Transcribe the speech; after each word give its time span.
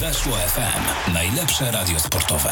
Weszło 0.00 0.32
FM. 0.32 1.12
Najlepsze 1.14 1.70
radio 1.70 2.00
sportowe. 2.00 2.50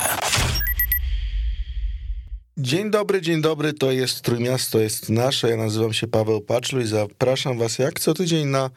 Dzień 2.58 2.90
dobry, 2.90 3.20
dzień 3.20 3.42
dobry, 3.42 3.72
to 3.72 3.92
jest 3.92 4.22
Trójmiasto, 4.22 4.78
jest 4.80 5.10
nasze. 5.10 5.50
Ja 5.50 5.56
nazywam 5.56 5.92
się 5.92 6.06
Paweł 6.06 6.40
Paczlu 6.40 6.80
i 6.80 6.86
zapraszam 6.86 7.58
was 7.58 7.78
jak 7.78 8.00
co 8.00 8.14
tydzień 8.14 8.46
na 8.46 8.70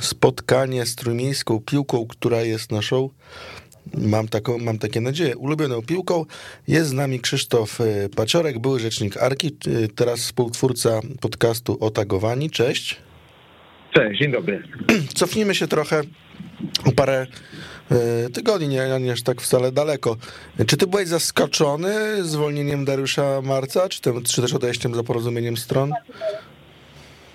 spotkanie 0.00 0.86
z 0.86 0.96
trójmiejską 0.96 1.60
piłką, 1.60 2.06
która 2.06 2.42
jest 2.42 2.72
naszą, 2.72 3.10
mam, 3.94 4.28
taką, 4.28 4.58
mam 4.58 4.78
takie 4.78 5.00
nadzieję, 5.00 5.36
ulubioną 5.36 5.82
piłką. 5.82 6.24
Jest 6.68 6.88
z 6.88 6.92
nami 6.92 7.20
Krzysztof 7.20 7.80
e, 7.80 7.84
Paciorek, 8.16 8.58
były 8.58 8.80
rzecznik 8.80 9.16
Arki, 9.16 9.46
e, 9.46 9.88
teraz 9.88 10.20
współtwórca 10.20 11.00
podcastu 11.20 11.76
Otagowani. 11.80 12.50
Cześć. 12.50 12.96
Cześć, 13.94 14.20
dzień 14.20 14.32
dobry. 14.32 14.62
Cofnijmy 15.14 15.54
się 15.54 15.68
trochę 15.68 16.02
o 16.84 16.92
parę 16.92 17.26
tygodni, 18.34 18.68
nie, 18.68 19.00
nie 19.00 19.12
aż 19.12 19.22
tak 19.22 19.40
wcale 19.40 19.72
daleko. 19.72 20.16
Czy 20.66 20.76
ty 20.76 20.86
byłeś 20.86 21.08
zaskoczony 21.08 22.24
zwolnieniem 22.24 22.84
Dariusza 22.84 23.42
Marca, 23.42 23.88
czy, 23.88 24.00
tym, 24.00 24.22
czy 24.22 24.42
też 24.42 24.54
odejściem 24.54 24.94
za 24.94 25.02
porozumieniem 25.02 25.56
stron? 25.56 25.92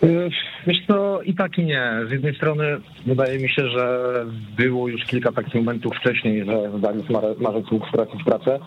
Y, 0.04 0.30
wiesz 0.68 0.78
co, 0.88 1.22
i 1.22 1.36
tak 1.36 1.58
i 1.58 1.64
nie. 1.64 1.92
Z 2.08 2.12
jednej 2.12 2.36
strony 2.36 2.64
wydaje 3.06 3.40
mi 3.40 3.50
się, 3.50 3.70
że 3.70 4.26
było 4.58 4.88
już 4.88 5.06
kilka 5.06 5.32
takich 5.32 5.56
momentów 5.56 5.94
wcześniej, 5.96 6.46
że 6.46 6.80
Dariusz 6.80 7.10
Marzec 7.40 7.72
mógł 7.72 7.88
stracić 7.88 8.24
pracę, 8.24 8.60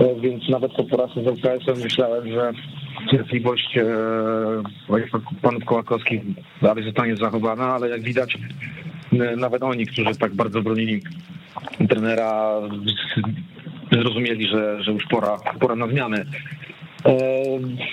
y, 0.00 0.20
więc 0.20 0.48
nawet 0.48 0.72
po 0.72 0.84
porażce 0.84 1.22
z 1.22 1.26
UKS-em 1.26 1.78
myślałem, 1.82 2.28
że 2.32 2.52
cierpliwość 3.10 3.78
e, 3.78 3.84
panów 5.42 5.64
Kołakowskich 5.64 6.22
dalej 6.62 6.84
zostanie 6.84 7.16
zachowana, 7.16 7.64
ale 7.64 7.88
jak 7.88 8.02
widać 8.02 8.38
nawet 9.36 9.62
oni, 9.62 9.86
którzy 9.86 10.14
tak 10.14 10.34
bardzo 10.34 10.62
bronili 10.62 11.02
trenera, 11.88 12.60
zrozumieli, 13.92 14.48
że, 14.48 14.82
że 14.82 14.92
już 14.92 15.04
pora, 15.06 15.36
pora 15.60 15.76
na 15.76 15.88
zmiany. 15.88 16.26
E, 17.06 17.16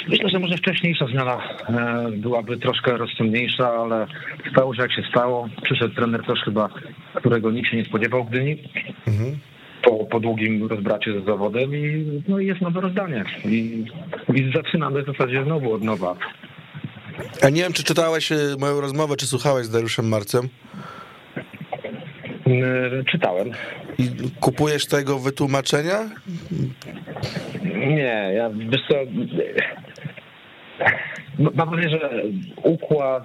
myślę, 0.10 0.30
że 0.30 0.40
może 0.40 0.58
wcześniejsza 0.58 1.08
zmiana 1.08 1.38
e, 1.70 2.12
byłaby 2.12 2.58
troszkę 2.58 2.98
rozsądniejsza, 2.98 3.70
ale 3.70 4.08
stało 4.52 4.76
się 4.76 4.82
jak 4.82 4.94
się 4.94 5.04
stało. 5.10 5.50
Przyszedł 5.64 5.96
trener 5.96 6.26
też 6.26 6.40
chyba, 6.40 6.70
którego 7.16 7.52
nikt 7.52 7.70
się 7.70 7.78
nie 7.78 7.86
spodziewał 7.86 8.24
w 8.24 8.30
Gdyni. 8.30 8.58
Mhm. 9.08 9.38
Po, 9.84 10.06
po 10.06 10.20
długim 10.20 10.68
rozbracie 10.68 11.22
z 11.22 11.26
zawodem 11.26 11.76
i, 11.76 12.06
no 12.28 12.40
jest 12.40 12.62
nowe 12.62 12.82
rozdanie. 12.82 13.24
I, 13.46 13.86
I 14.34 14.52
zaczynamy 14.56 15.04
w 15.04 15.06
zasadzie 15.06 15.44
znowu 15.44 15.74
od 15.74 15.84
nowa. 15.84 16.16
A 17.42 17.50
nie 17.50 17.62
wiem, 17.62 17.74
czy 17.74 17.84
czytałeś 17.84 18.32
e, 18.32 18.36
moją 18.60 18.82
rozmowę, 18.82 19.16
czy 19.16 19.28
słuchałeś 19.28 19.66
z 19.66 19.70
Dariuszem 19.70 20.08
Marcem? 20.08 20.50
Czytałem. 23.12 23.52
I 23.98 24.10
kupujesz 24.40 24.88
tego 24.88 25.20
wytłumaczenia? 25.20 26.10
Nie, 27.88 28.32
ja 28.36 28.50
wiesz 28.50 28.82
co, 28.88 28.96
mam 31.56 31.70
wrażenie, 31.70 31.90
że 31.90 32.24
układ 32.64 33.24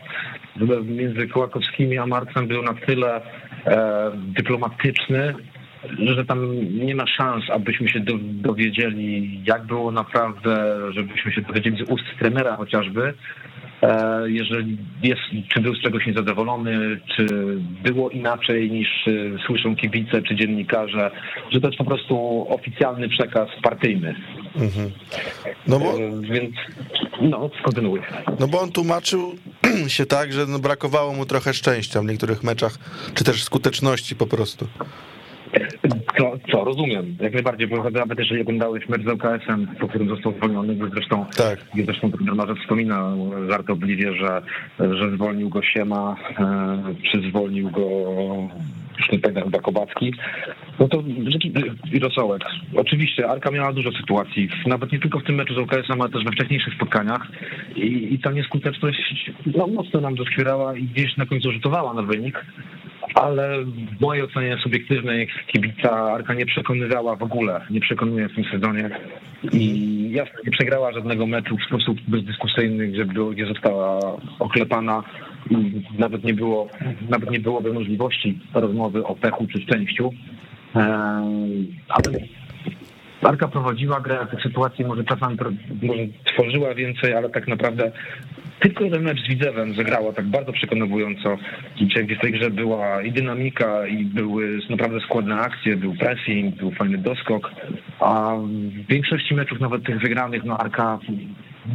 między 0.85 1.29
Kołakowskimi 1.29 1.99
a 1.99 2.07
Marcem 2.07 2.47
był 2.47 2.63
na 2.63 2.75
tyle 2.75 3.21
e, 3.67 4.11
dyplomatyczny, 4.15 5.35
że 5.99 6.25
tam 6.25 6.55
nie 6.87 6.95
ma 6.95 7.07
szans, 7.07 7.45
abyśmy 7.51 7.89
się 7.89 8.01
dowiedzieli, 8.21 9.41
jak 9.45 9.67
było 9.67 9.91
naprawdę, 9.91 10.79
żebyśmy 10.93 11.33
się 11.33 11.41
dowiedzieli 11.41 11.85
z 11.85 11.91
ust 11.91 12.05
trenera 12.19 12.57
chociażby, 12.57 13.15
jeżeli 14.27 14.77
jest, 15.03 15.21
czy 15.49 15.61
był 15.61 15.75
z 15.75 15.83
czegoś 15.83 16.07
niezadowolony, 16.07 17.01
czy 17.17 17.27
było 17.83 18.11
inaczej 18.11 18.71
niż 18.71 18.89
e, 18.89 19.13
słyszą 19.47 19.77
kibice 19.77 20.23
czy 20.23 20.37
dziennikarze, 20.37 21.11
że 21.51 21.61
to 21.61 21.67
jest 21.67 21.79
po 21.79 21.85
prostu 21.85 22.47
oficjalny 22.49 23.09
przekaz 23.09 23.49
partyjny. 23.63 24.15
Mhm. 24.57 24.91
No 25.67 25.79
bo, 25.79 25.93
e, 25.93 26.21
Więc 26.21 26.55
no, 27.21 27.51
kontynuuj. 27.63 28.01
No 28.41 28.49
bo 28.49 28.61
on 28.61 28.73
tłumaczył 28.73 29.35
się 29.97 30.07
tak, 30.07 30.33
że 30.33 30.47
no 30.47 30.59
brakowało 30.59 31.13
mu 31.13 31.27
trochę 31.27 31.55
szczęścia 31.55 32.03
w 32.03 32.05
niektórych 32.05 32.43
meczach, 32.43 32.79
czy 33.15 33.25
też 33.25 33.45
skuteczności 33.45 34.17
po 34.17 34.27
prostu. 34.27 34.69
Co, 36.19 36.33
co 36.53 36.65
rozumiem, 36.65 37.17
jak 37.21 37.33
najbardziej, 37.33 37.69
bo 37.69 37.91
nawet 37.91 38.19
jeżeli 38.19 38.41
oglądałeś 38.41 38.89
mecz 38.89 39.03
z 39.03 39.07
LKS-em, 39.07 39.67
po 39.81 39.89
którym 39.89 40.09
został 40.09 40.33
zwolniony, 40.33 40.75
gdzie 40.75 40.89
zresztą, 40.95 41.27
tak. 41.37 41.59
gdzie 41.75 41.85
zresztą 41.85 42.13
trener 42.13 42.57
wspomina 42.63 43.13
żartobliwie, 43.49 44.15
że, 44.15 44.43
że 44.79 45.11
zwolnił 45.15 45.49
go 45.49 45.63
Siema, 45.63 46.17
e, 46.39 46.95
czy 47.13 47.29
zwolnił 47.29 47.71
go 47.71 47.89
już 48.99 49.13
nie 49.13 49.19
pamiętam 49.19 49.45
chyba 49.45 49.59
Kobacki, 49.59 50.15
no 50.81 50.89
to 50.89 51.03
i 51.93 51.99
Rosołek. 51.99 52.43
Oczywiście 52.77 53.29
Arka 53.29 53.51
miała 53.51 53.73
dużo 53.73 53.93
sytuacji, 53.93 54.49
nawet 54.67 54.93
nie 54.93 54.99
tylko 54.99 55.21
w 55.21 55.25
tym 55.25 55.35
meczu 55.35 55.55
z 55.55 55.59
LKS-em, 55.59 56.01
ale 56.01 56.11
też 56.11 56.25
we 56.25 56.33
wcześniejszych 56.33 56.75
spotkaniach 56.75 57.27
i, 57.77 58.15
i 58.15 58.19
ta 58.19 58.31
nieskuteczność 58.31 59.31
no, 59.57 59.67
mocno 59.67 60.01
nam 60.01 60.15
doskwierała 60.15 60.77
i 60.77 60.83
gdzieś 60.83 61.17
na 61.17 61.27
końcu 61.27 61.53
rzutowała 61.53 61.95
na 61.95 62.03
wynik 62.03 62.45
ale 63.15 63.65
w 63.65 64.01
mojej 64.01 64.25
ocenie 64.25 64.57
subiektywnej 64.63 65.29
kibica 65.47 65.91
Arka 65.91 66.35
nie 66.35 66.47
przekonywała 66.47 67.17
w 67.17 67.23
ogóle, 67.23 67.61
nie 67.71 67.81
przekonuje 67.81 68.29
w 68.29 68.35
tym 68.35 68.45
sezonie 68.45 68.91
i 69.53 70.11
jasne 70.13 70.39
nie 70.45 70.51
przegrała 70.51 70.93
żadnego 70.93 71.27
meczu 71.27 71.57
w 71.57 71.65
sposób 71.65 71.99
bezdyskusyjny, 72.09 72.87
gdzie, 72.87 73.05
było, 73.05 73.31
gdzie 73.31 73.47
została 73.47 74.17
oklepana 74.39 75.03
i 75.51 75.83
nawet 75.99 76.25
nie 76.25 76.35
było, 76.35 76.69
nawet 77.09 77.31
nie 77.31 77.41
byłoby 77.41 77.73
możliwości 77.73 78.39
rozmowy 78.55 79.05
o 79.05 79.15
pechu 79.15 79.47
czy 79.53 79.61
szczęściu. 79.61 80.13
Ale 80.75 82.19
Arka 83.23 83.49
prowadziła 83.49 84.01
grę, 84.01 84.27
tych 84.31 84.43
sytuacji 84.43 84.85
może 84.85 85.05
czasami 85.05 85.37
tworzyła 86.25 86.75
więcej, 86.75 87.15
ale 87.15 87.31
tak 87.31 87.49
naprawdę 87.49 87.93
tylko 88.61 88.85
jeden 88.85 89.03
mecz 89.03 89.25
z 89.25 89.29
Widzewem 89.29 89.75
zagrało 89.75 90.13
tak 90.13 90.27
bardzo 90.27 90.53
przekonująco, 90.53 91.37
gdzie 91.81 92.17
w 92.17 92.21
tej 92.21 92.33
grze 92.33 92.51
była 92.51 93.03
i 93.03 93.13
dynamika, 93.13 93.87
i 93.87 94.05
były 94.05 94.59
naprawdę 94.71 95.01
składne 95.01 95.37
akcje, 95.37 95.77
był 95.77 95.95
pressing, 95.95 96.55
był 96.55 96.71
fajny 96.71 96.99
doskok, 96.99 97.51
a 98.01 98.37
w 98.37 98.87
większości 98.87 99.35
meczów, 99.35 99.61
nawet 99.61 99.85
tych 99.85 100.01
wygranych, 100.01 100.45
no 100.45 100.59
Arka 100.59 100.99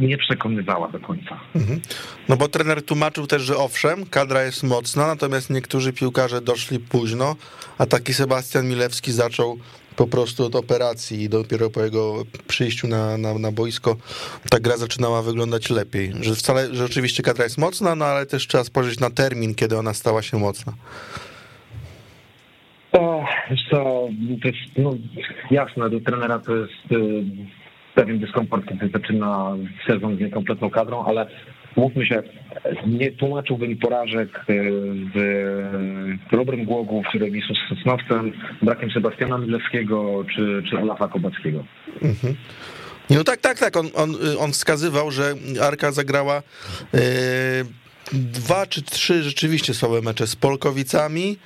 nie 0.00 0.18
przekonywała 0.18 0.88
do 0.88 1.00
końca. 1.00 1.40
Mhm. 1.54 1.80
No 2.28 2.36
bo 2.36 2.48
trener 2.48 2.82
tłumaczył 2.82 3.26
też, 3.26 3.42
że 3.42 3.56
owszem, 3.56 4.06
kadra 4.06 4.42
jest 4.42 4.62
mocna, 4.62 5.06
natomiast 5.06 5.50
niektórzy 5.50 5.92
piłkarze 5.92 6.40
doszli 6.40 6.78
późno, 6.80 7.36
a 7.78 7.86
taki 7.86 8.14
Sebastian 8.14 8.68
Milewski 8.68 9.12
zaczął 9.12 9.58
po 9.96 10.06
prostu 10.06 10.46
od 10.46 10.54
operacji 10.54 11.22
i 11.22 11.28
dopiero 11.28 11.70
po 11.70 11.82
jego 11.82 12.22
przyjściu 12.46 12.88
na, 12.88 13.18
na, 13.18 13.38
na 13.38 13.52
boisko 13.52 13.96
ta 14.50 14.60
gra 14.60 14.76
zaczynała 14.76 15.22
wyglądać 15.22 15.70
lepiej. 15.70 16.12
Że 16.20 16.34
wcale, 16.34 16.74
że 16.74 16.84
oczywiście 16.84 17.22
kadra 17.22 17.44
jest 17.44 17.58
mocna, 17.58 17.94
no 17.94 18.04
ale 18.04 18.26
też 18.26 18.46
trzeba 18.46 18.64
spojrzeć 18.64 19.00
na 19.00 19.10
termin, 19.10 19.54
kiedy 19.54 19.78
ona 19.78 19.94
stała 19.94 20.22
się 20.22 20.38
mocna. 20.38 20.72
To, 22.92 23.24
to, 23.70 24.08
to 24.42 24.48
jest 24.48 24.58
no, 24.76 24.90
jasne, 25.50 25.90
do 25.90 26.00
trenera 26.00 26.38
to 26.38 26.56
jest 26.56 26.92
y, 26.92 27.24
pewien 27.94 28.18
dyskomfort, 28.18 28.68
kiedy 28.68 28.88
zaczyna 28.88 29.56
sezon 29.86 30.16
z 30.16 30.20
niekompletną 30.20 30.70
kadrą, 30.70 31.04
ale 31.04 31.26
mówmy 31.76 32.06
się, 32.06 32.22
nie 32.86 33.12
tłumaczyłbym 33.12 33.76
porażek 33.76 34.38
e, 34.38 34.42
w 35.14 36.36
dobrym 36.36 36.64
Głogów, 36.64 37.06
czy 37.12 37.18
remisu 37.18 37.54
z 37.54 37.68
Sosnowcem, 37.68 38.32
brakiem 38.62 38.90
Sebastiana 38.90 39.38
Milewskiego, 39.38 40.24
czy, 40.34 40.62
czy 40.70 40.78
Olafa 40.78 41.08
Kobackiego. 41.08 41.64
Mhm. 42.02 42.34
No 43.10 43.24
tak, 43.24 43.40
tak, 43.40 43.58
tak. 43.58 43.76
On, 43.76 43.86
on, 43.94 44.16
on 44.38 44.52
wskazywał, 44.52 45.10
że 45.10 45.34
Arka 45.62 45.92
zagrała 45.92 46.42
yy, 46.92 47.00
dwa 48.12 48.66
czy 48.66 48.82
trzy 48.82 49.22
rzeczywiście 49.22 49.74
słabe 49.74 50.00
mecze 50.00 50.26
z 50.26 50.36
Polkowicami, 50.36 51.36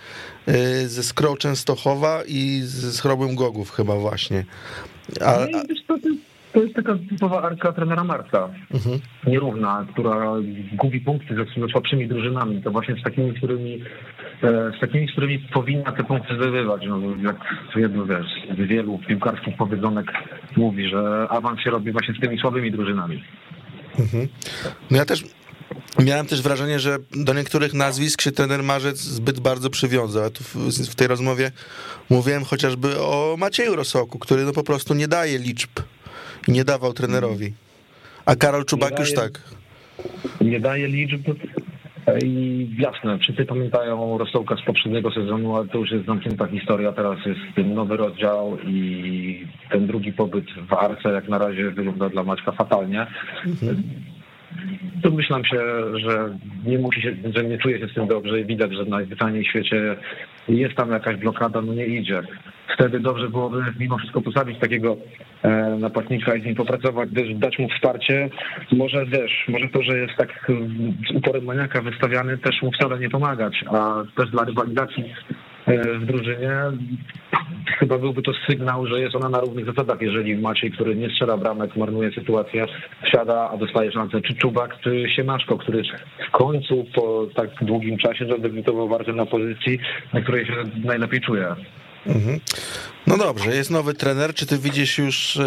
yy, 0.47 0.88
ze 0.88 1.03
Skrą 1.03 1.37
Częstochowa 1.37 2.23
i 2.26 2.61
z 2.64 3.00
Chrobym 3.00 3.34
Gogów 3.34 3.70
chyba 3.70 3.96
właśnie. 3.96 4.44
A, 5.20 5.34
a... 5.34 5.46
To 6.53 6.62
jest 6.62 6.75
taka 6.75 6.95
typowa 7.11 7.43
arka 7.43 7.73
trenera 7.73 8.05
Marca, 8.05 8.49
mhm. 8.75 9.00
nierówna, 9.27 9.87
która 9.93 10.33
gubi 10.73 11.00
punkty 11.00 11.35
ze 11.35 11.69
słabszymi 11.69 12.09
drużynami. 12.09 12.62
To 12.62 12.71
właśnie 12.71 12.97
z 13.00 13.03
takimi, 13.03 13.35
którymi, 13.35 13.83
e, 14.43 14.73
z 14.77 14.81
takimi, 14.81 15.09
z 15.09 15.12
którymi 15.12 15.39
powinna 15.39 15.93
te 15.93 16.05
punkty 16.05 16.35
zdobywać. 16.35 16.83
No, 16.89 17.00
jak 17.23 17.37
jedno 17.77 18.06
wiesz, 18.06 18.27
wielu 18.59 18.99
piłkarskich 18.99 19.56
powiedzonek 19.56 20.12
mówi, 20.56 20.89
że 20.89 21.27
awans 21.31 21.61
się 21.61 21.71
robi 21.71 21.93
właśnie 21.93 22.15
z 22.15 22.21
tymi 22.21 22.39
słabymi 22.39 22.73
drużynami. 22.73 23.25
Mhm. 23.99 24.29
No 24.91 24.97
ja 24.97 25.05
też 25.05 25.25
Miałem 25.99 26.27
też 26.27 26.43
wrażenie, 26.43 26.81
że 26.81 26.99
do 27.11 27.35
niektórych 27.35 27.75
nazwisk 27.75 28.23
się 28.23 28.33
trener 28.33 28.62
Marzec 28.62 28.99
zbyt 28.99 29.41
bardzo 29.41 29.71
przywiązał. 29.71 30.23
Ja 30.23 30.31
tu 30.31 30.45
w, 30.45 30.55
w 30.91 30.95
tej 30.95 31.09
rozmowie 31.09 31.53
mówiłem 32.11 32.45
chociażby 32.45 33.00
o 33.00 33.37
Macieju 33.39 33.77
Rosoku, 33.77 34.19
który 34.19 34.45
no 34.45 34.53
po 34.53 34.65
prostu 34.65 34.95
nie 34.95 35.09
daje 35.09 35.39
liczb 35.39 35.71
i 36.49 36.53
nie 36.53 36.65
dawał 36.65 36.93
trenerowi. 36.93 37.53
A 38.27 38.37
Karol 38.37 38.65
Czubak 38.65 38.91
daje, 38.91 39.00
już 39.03 39.15
tak. 39.15 39.43
Nie 40.41 40.61
daje 40.61 40.89
liczb, 40.89 41.23
I 42.25 42.69
jasne, 42.79 43.19
wszyscy 43.19 43.45
pamiętają 43.45 44.19
Rosołka 44.19 44.56
z 44.56 44.62
poprzedniego 44.62 45.11
sezonu, 45.11 45.56
ale 45.56 45.69
to 45.69 45.79
już 45.79 45.91
jest 45.91 46.06
zamknięta 46.06 46.47
historia, 46.47 46.93
teraz 46.93 47.19
jest 47.27 47.69
nowy 47.69 47.97
rozdział 47.97 48.59
i 48.67 49.47
ten 49.71 49.87
drugi 49.87 50.12
pobyt 50.12 50.45
w 50.69 50.73
Arce 50.73 51.09
jak 51.09 51.29
na 51.29 51.39
razie 51.39 51.71
wygląda 51.71 52.09
dla 52.09 52.23
Maćka 52.23 52.53
fatalnie. 52.53 53.06
Mhm. 53.47 53.83
Domyślam 55.03 55.45
się, 55.45 55.61
że 55.95 56.39
nie 56.67 56.79
musi 56.79 57.03
się, 57.03 57.15
że 57.35 57.45
nie 57.45 57.59
czuje 57.59 57.79
się 57.79 57.89
z 57.89 57.95
tym 57.95 58.06
dobrze 58.06 58.41
i 58.41 58.45
widać, 58.45 58.75
że 58.75 58.85
najzwyczajniej 58.85 59.45
w 59.45 59.49
świecie 59.49 59.97
jest 60.49 60.75
tam 60.75 60.91
jakaś 60.91 61.17
blokada, 61.17 61.61
no 61.62 61.75
nie 61.75 61.87
idzie. 61.87 62.23
Wtedy 62.75 63.00
dobrze 63.00 63.29
byłoby 63.29 63.65
mimo 63.79 63.99
wszystko 63.99 64.21
postawić 64.21 64.59
takiego 64.59 64.97
e, 65.43 65.77
napastnika 65.81 66.35
i 66.35 66.43
z 66.43 66.45
nim 66.45 66.55
popracować, 66.55 67.09
też 67.15 67.35
dać 67.35 67.59
mu 67.59 67.69
wsparcie. 67.69 68.31
Może 68.73 69.06
wiesz, 69.06 69.45
może 69.49 69.69
to, 69.69 69.83
że 69.83 69.99
jest 69.99 70.15
tak 70.17 70.50
z 71.09 71.15
uporem 71.15 71.45
maniaka 71.45 71.83
wystawiany, 71.83 72.39
też 72.39 72.62
mu 72.62 72.73
wcale 72.73 72.99
nie 72.99 73.11
pomagać, 73.11 73.65
a 73.67 74.03
też 74.17 74.31
dla 74.31 74.45
rywalizacji 74.45 75.05
w 76.00 76.06
drużynie 76.06 76.50
chyba 77.79 77.99
byłby 77.99 78.23
to 78.23 78.32
sygnał, 78.50 78.87
że 78.87 79.00
jest 79.00 79.17
ona 79.17 79.29
na 79.29 79.41
równych 79.41 79.67
zasadach, 79.67 80.00
jeżeli 80.00 80.37
Maciej, 80.37 80.70
który 80.70 80.97
nie 80.97 81.11
strzela 81.11 81.37
bramek, 81.37 81.76
marnuje 81.76 82.12
sytuację, 82.12 82.67
wsiada, 83.05 83.50
a 83.50 83.56
dostaje 83.56 83.93
szansę, 83.93 84.20
czy 84.20 84.35
Czubak, 84.35 84.81
czy 84.81 85.05
Siemaszko, 85.17 85.59
który 85.59 85.82
w 86.29 86.31
końcu 86.31 86.87
po 86.94 87.26
tak 87.35 87.50
długim 87.62 87.99
czasie 87.99 88.26
zadebiutował 88.26 88.88
bardzo 88.88 89.12
na 89.12 89.26
pozycji, 89.26 89.79
na 90.12 90.20
której 90.20 90.47
się 90.47 90.53
najlepiej 90.85 91.20
czuje. 91.20 91.47
Mhm. 92.06 92.41
No 93.06 93.19
dobrze, 93.19 93.50
jest 93.50 93.71
nowy 93.71 93.94
trener. 93.94 94.35
Czy 94.35 94.47
ty 94.47 94.59
widzisz 94.59 94.99
już 94.99 95.37
e, 95.37 95.44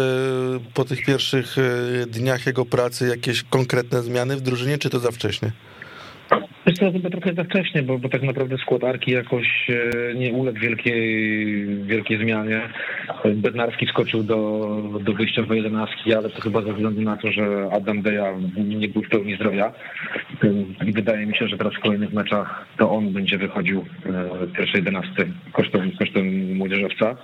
po 0.74 0.84
tych 0.84 1.04
pierwszych 1.04 1.56
e, 1.58 2.06
dniach 2.06 2.46
jego 2.46 2.64
pracy 2.64 3.08
jakieś 3.08 3.42
konkretne 3.42 4.02
zmiany 4.02 4.36
w 4.36 4.40
drużynie, 4.40 4.78
czy 4.78 4.90
to 4.90 4.98
za 4.98 5.10
wcześnie? 5.10 5.52
Jest 6.66 6.80
to 6.80 6.92
chyba 6.92 7.10
trochę 7.10 7.34
za 7.34 7.44
wcześnie, 7.44 7.82
bo, 7.82 7.98
bo 7.98 8.08
tak 8.08 8.22
naprawdę 8.22 8.58
skład 8.58 8.84
Arki 8.84 9.10
jakoś 9.10 9.70
e, 9.70 10.14
nie 10.14 10.32
uległ 10.32 10.58
wielkiej, 10.58 11.66
wielkiej 11.84 12.18
zmianie. 12.18 12.60
Bednarski 13.34 13.86
skoczył 13.86 14.22
do, 14.22 14.38
do 15.00 15.12
wyjściowej 15.12 15.62
jedenastki, 15.62 16.14
ale 16.14 16.30
to 16.30 16.40
chyba 16.40 16.62
ze 16.62 16.72
względu 16.72 17.00
na 17.00 17.16
to, 17.16 17.32
że 17.32 17.68
Adam 17.72 18.02
Deja 18.02 18.32
nie 18.56 18.88
był 18.88 19.02
w 19.02 19.08
pełni 19.08 19.36
zdrowia. 19.36 19.72
I 20.86 20.92
wydaje 20.92 21.26
mi 21.26 21.36
się, 21.36 21.48
że 21.48 21.58
teraz 21.58 21.74
w 21.74 21.80
kolejnych 21.80 22.12
meczach 22.12 22.66
to 22.78 22.90
on 22.90 23.12
będzie 23.12 23.38
wychodził 23.38 23.78
e, 24.06 24.46
w 24.46 24.52
pierwszej 24.52 24.78
jedenastce 24.78 25.24
kosztem, 25.52 25.90
kosztem 25.98 26.56
młodzieżowca. 26.56 27.16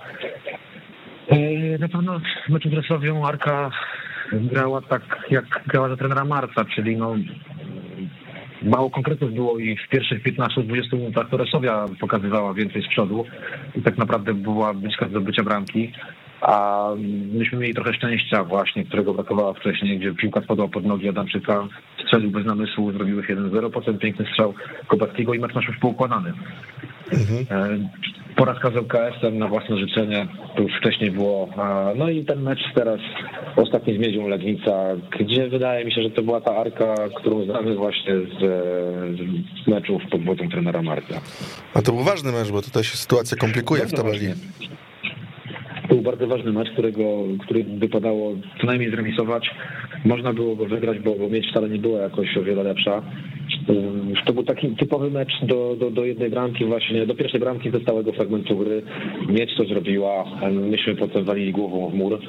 E, 1.29 1.77
na 1.77 1.87
pewno 1.87 2.19
w 2.47 2.49
meczu 2.49 2.69
z 2.69 2.73
Resłowią 2.73 3.27
Arka 3.27 3.71
grała 4.33 4.81
tak, 4.81 5.01
jak 5.29 5.45
grała 5.67 5.89
za 5.89 5.97
trenera 5.97 6.25
Marca, 6.25 6.65
czyli 6.65 6.97
no 6.97 7.15
mało 8.61 8.89
konkretów 8.89 9.33
było 9.33 9.59
i 9.59 9.75
w 9.75 9.89
pierwszych 9.89 10.23
15-20 10.23 10.93
minutach 10.93 11.29
to 11.29 11.37
Resowia 11.37 11.85
pokazywała 11.99 12.53
więcej 12.53 12.83
z 12.83 12.87
przodu 12.87 13.25
i 13.75 13.81
tak 13.81 13.97
naprawdę 13.97 14.33
była 14.33 14.73
bliska 14.73 15.07
zdobycia 15.09 15.43
bramki. 15.43 15.91
A 16.41 16.89
myśmy 17.33 17.57
mieli 17.57 17.73
trochę 17.73 17.93
szczęścia 17.93 18.43
właśnie, 18.43 18.85
którego 18.85 19.13
brakowało 19.13 19.53
wcześniej, 19.53 19.99
gdzie 19.99 20.13
piłka 20.13 20.41
spadła 20.41 20.67
pod 20.67 20.85
nogi 20.85 21.09
Adamczyka, 21.09 21.67
strzelił 22.05 22.31
bez 22.31 22.45
namysłu, 22.45 22.91
zrobiłeś 22.91 23.27
1-0, 23.27 23.71
potem 23.71 23.97
piękny 23.97 24.25
strzał 24.25 24.53
Kobackiego 24.87 25.33
i 25.33 25.39
mecz 25.39 25.53
nasz 25.53 25.67
już 25.67 25.77
poukładany. 25.77 26.33
Mhm. 27.11 27.89
E, 28.39 28.45
porażka 28.45 28.71
z 28.71 28.75
LKS-em 28.75 29.37
na 29.37 29.47
własne 29.47 29.77
życzenie, 29.77 30.27
to 30.55 30.61
już 30.61 30.71
wcześniej 30.79 31.11
było. 31.11 31.49
No 31.95 32.09
i 32.09 32.25
ten 32.25 32.41
mecz 32.41 32.59
teraz 32.75 32.99
ostatni 33.55 33.95
z 33.95 33.99
Miedzią 33.99 34.27
Legnica, 34.27 34.71
gdzie 35.19 35.49
wydaje 35.49 35.85
mi 35.85 35.91
się, 35.91 36.01
że 36.01 36.09
to 36.09 36.21
była 36.21 36.41
ta 36.41 36.55
arka, 36.55 36.95
którą 37.15 37.45
znamy 37.45 37.75
właśnie 37.75 38.13
z, 38.13 38.39
z 39.63 39.67
meczów 39.67 40.01
pod 40.11 40.25
wodą 40.25 40.49
trenera 40.49 40.81
Marka. 40.81 41.21
A 41.73 41.81
to 41.81 41.91
był 41.91 42.03
ważny 42.03 42.31
mecz, 42.31 42.51
bo 42.51 42.61
tutaj 42.61 42.83
się 42.83 42.97
sytuacja 42.97 43.37
komplikuje 43.37 43.85
w 43.85 43.93
tabeli. 43.93 44.27
To 45.81 45.95
był 45.95 46.01
bardzo 46.01 46.27
ważny 46.27 46.51
mecz, 46.51 46.69
którego, 46.71 47.03
który 47.45 47.63
wypadało 47.63 48.33
co 48.61 48.67
najmniej 48.67 48.91
zremisować. 48.91 49.49
Można 50.05 50.33
było 50.33 50.55
go 50.55 50.65
wygrać, 50.65 50.99
bo, 50.99 51.15
bo 51.15 51.29
mieć 51.29 51.49
wcale 51.51 51.69
nie 51.69 51.79
była 51.79 51.99
jakoś 52.01 52.37
o 52.37 52.43
wiele 52.43 52.63
lepsza. 52.63 53.01
To 54.25 54.33
był 54.33 54.43
taki 54.43 54.69
typowy 54.69 55.11
mecz 55.11 55.31
do, 55.43 55.75
do, 55.79 55.91
do 55.91 56.05
jednej 56.05 56.29
bramki 56.29 56.65
właśnie, 56.65 57.05
do 57.05 57.15
pierwszej 57.15 57.39
bramki 57.39 57.71
ze 57.71 57.79
stałego 57.79 58.11
fragmentu 58.11 58.57
gry. 58.57 58.81
Mieć 59.27 59.55
to 59.57 59.65
zrobiła, 59.65 60.25
myśmy 60.51 60.95
potem 60.95 61.23
walili 61.23 61.51
głową 61.51 61.89
w 61.89 61.93
mur, 61.93 62.19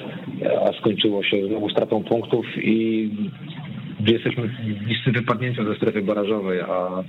a 0.66 0.72
skończyło 0.81 1.22
się 1.22 1.46
znowu 1.46 1.70
stratą 1.70 2.04
punktów 2.04 2.46
i 2.56 3.10
jesteśmy 4.06 4.49
bliscy 4.85 5.12
wypadnięcia 5.12 5.64
ze 5.64 5.75
strefy 5.75 6.02
barażowej, 6.02 6.61
a 6.61 7.05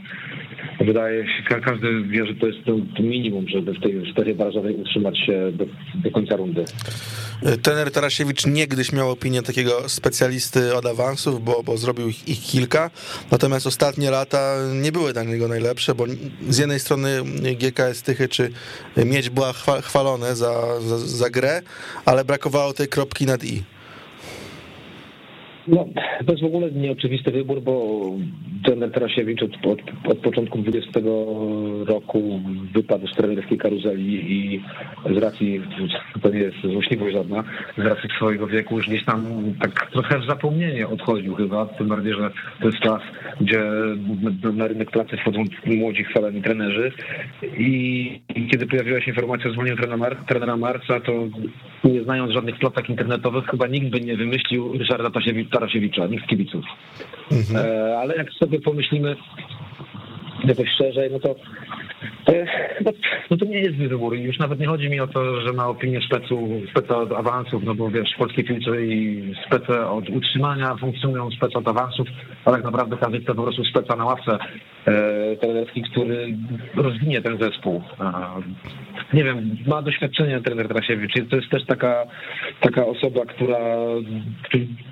wydaje 0.80 1.26
się, 1.26 1.60
każdy 1.62 2.04
wie, 2.04 2.26
że 2.26 2.36
to 2.36 2.48
jest 2.48 2.60
to 2.66 3.02
minimum, 3.04 3.48
żeby 3.48 3.74
w 3.74 3.82
tej 3.82 4.12
strefie 4.12 4.36
barażowej 4.36 4.76
utrzymać 4.76 5.18
się 5.18 5.52
do, 5.52 5.66
do 5.96 6.12
końca 6.12 6.36
rundy. 6.36 6.66
Tener 7.62 7.92
Tarasiewicz 7.92 8.46
niegdyś 8.46 8.94
miał 8.94 9.12
opinię 9.12 9.42
takiego 9.42 9.90
specjalisty 9.90 10.76
od 10.76 10.86
awansów, 10.86 11.44
bo, 11.44 11.64
bo 11.64 11.78
zrobił 11.78 12.08
ich, 12.08 12.28
ich, 12.28 12.40
kilka, 12.40 12.90
natomiast 13.32 13.68
ostatnie 13.68 14.12
lata 14.12 14.58
nie 14.82 14.92
były 14.92 15.14
dla 15.14 15.24
niego 15.24 15.48
najlepsze, 15.48 15.96
bo 15.96 16.06
z 16.50 16.58
jednej 16.58 16.80
strony 16.80 17.24
GKS 17.60 18.04
Tychy 18.04 18.28
czy 18.28 18.50
Miedź 19.06 19.30
była 19.30 19.54
chwalone 19.82 20.36
za, 20.36 20.82
za, 20.82 20.98
za 20.98 21.30
grę, 21.30 21.62
ale 22.06 22.26
brakowało 22.26 22.74
tej 22.74 22.88
kropki 22.88 23.26
nad 23.26 23.44
i. 23.44 23.64
No, 25.68 25.86
to 26.26 26.32
jest 26.32 26.44
w 26.44 26.46
ogóle 26.46 26.72
nieoczywisty 26.72 27.32
wybór, 27.32 27.62
bo 27.62 28.02
trener 28.64 28.92
Tarasiewicz 28.92 29.44
od, 29.44 29.66
od, 29.66 29.80
od 30.12 30.18
początku 30.18 30.58
20 30.58 31.00
roku 31.86 32.40
wypadł 32.74 33.08
z 33.08 33.16
trenerskiej 33.16 33.58
karuzeli 33.58 34.32
i 34.32 34.62
z 35.16 35.18
racji, 35.18 35.62
to 36.22 36.30
nie 36.30 36.40
jest 36.40 36.58
złośliwość 36.72 37.16
żadna, 37.16 37.44
z 37.78 37.82
racji 37.82 38.10
swojego 38.18 38.48
wieku 38.48 38.78
już 38.78 38.88
gdzieś 38.88 39.06
tam 39.06 39.26
tak 39.62 39.92
trochę 39.92 40.20
w 40.20 40.26
zapomnienie 40.26 40.88
odchodził 40.88 41.36
chyba, 41.36 41.66
tym 41.66 41.88
bardziej, 41.88 42.14
że 42.14 42.32
to 42.62 42.68
jest 42.68 42.80
czas, 42.80 43.02
gdzie 43.42 43.64
na 44.54 44.68
rynek 44.68 44.92
pracy 44.92 45.18
wchodzą 45.18 45.44
młodzi 45.66 46.04
chwaleni 46.04 46.42
trenerzy 46.42 46.92
i, 47.58 48.22
i 48.36 48.48
kiedy 48.48 48.68
pojawiła 48.68 49.02
się 49.02 49.08
informacja 49.08 49.50
o 49.50 49.54
zwolnieniu 49.54 49.78
trenera, 49.78 50.16
trenera 50.16 50.58
Marca, 50.58 51.00
to 51.00 51.12
nie 51.84 52.04
znając 52.04 52.32
żadnych 52.32 52.60
plotek 52.60 52.90
internetowych, 52.90 53.46
chyba 53.46 53.68
nikt 53.68 53.90
by 53.90 54.02
nie 54.02 54.18
wymyślił 54.18 54.78
Ryszarda 54.78 55.10
Tarasiewicza, 55.52 56.08
nikt 56.08 56.26
z 56.26 56.28
kibiców. 56.28 56.66
Mhm. 57.32 57.66
E, 57.66 57.98
ale 57.98 58.16
jak 58.16 58.32
sobie 58.32 58.62
pomyślimy 58.62 59.16
jakoś 60.48 60.70
szerzej, 60.78 61.12
no 61.12 61.20
to 61.20 61.36
no, 62.86 62.92
no 63.30 63.38
to 63.38 63.46
nie 63.46 63.60
jest 63.60 63.76
wybór. 63.76 64.16
Już 64.16 64.40
nawet 64.40 64.60
nie 64.60 64.68
chodzi 64.68 64.90
mi 64.90 65.00
o 65.00 65.08
to, 65.08 65.42
że 65.42 65.54
ma 65.54 65.68
opinię 65.68 66.00
specu, 66.02 66.50
speca 66.72 66.98
od 66.98 67.12
awansów, 67.12 67.64
no 67.64 67.76
bo 67.76 67.90
wiesz, 67.90 68.14
w 68.16 68.18
polskiej 68.18 68.44
piłce 68.44 68.86
i 68.86 69.24
spece 69.48 69.88
od 69.88 70.10
utrzymania 70.10 70.76
funkcjonują 70.76 71.32
spece 71.32 71.60
od 71.60 71.68
awansów, 71.68 72.08
ale 72.46 72.56
tak 72.56 72.66
naprawdę 72.66 72.98
każdy 72.98 73.20
chce 73.20 73.36
po 73.36 73.44
prostu 73.44 73.66
speca 73.66 73.96
na 73.96 74.06
ławce 74.06 74.38
e, 74.86 75.36
trenerski, 75.36 75.82
który 75.82 76.38
rozwinie 76.76 77.22
ten 77.22 77.38
zespół. 77.38 77.82
E, 78.00 78.14
nie 79.14 79.24
wiem, 79.24 79.58
ma 79.68 79.82
doświadczenie 79.82 80.42
trener 80.42 80.68
Trasiewicz. 80.68 81.14
To 81.30 81.36
jest 81.36 81.50
też 81.50 81.66
taka, 81.66 82.04
taka 82.60 82.86
osoba, 82.86 83.26
która, 83.26 83.60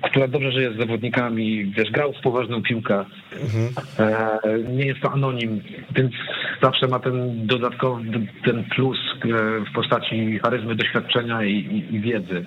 która 0.02 0.28
dobrze 0.28 0.52
żyje 0.52 0.72
z 0.72 0.78
zawodnikami, 0.78 1.64
wiesz, 1.64 1.90
grał 1.90 2.12
w 2.12 2.20
poważną 2.20 2.62
piłkę. 2.62 3.04
Mhm. 3.32 3.68
E, 3.98 4.58
nie 4.72 4.86
jest 4.86 5.00
to 5.00 5.12
anonim, 5.12 5.39
więc 5.96 6.12
zawsze 6.62 6.88
ma 6.88 6.98
ten 6.98 7.46
dodatkowy, 7.46 8.02
ten 8.44 8.64
plus 8.64 8.98
e, 8.98 9.28
w 9.70 9.72
postaci 9.74 10.38
charyzmy, 10.38 10.74
doświadczenia 10.74 11.44
i, 11.44 11.52
i, 11.52 11.94
i 11.94 12.00
wiedzy. 12.00 12.44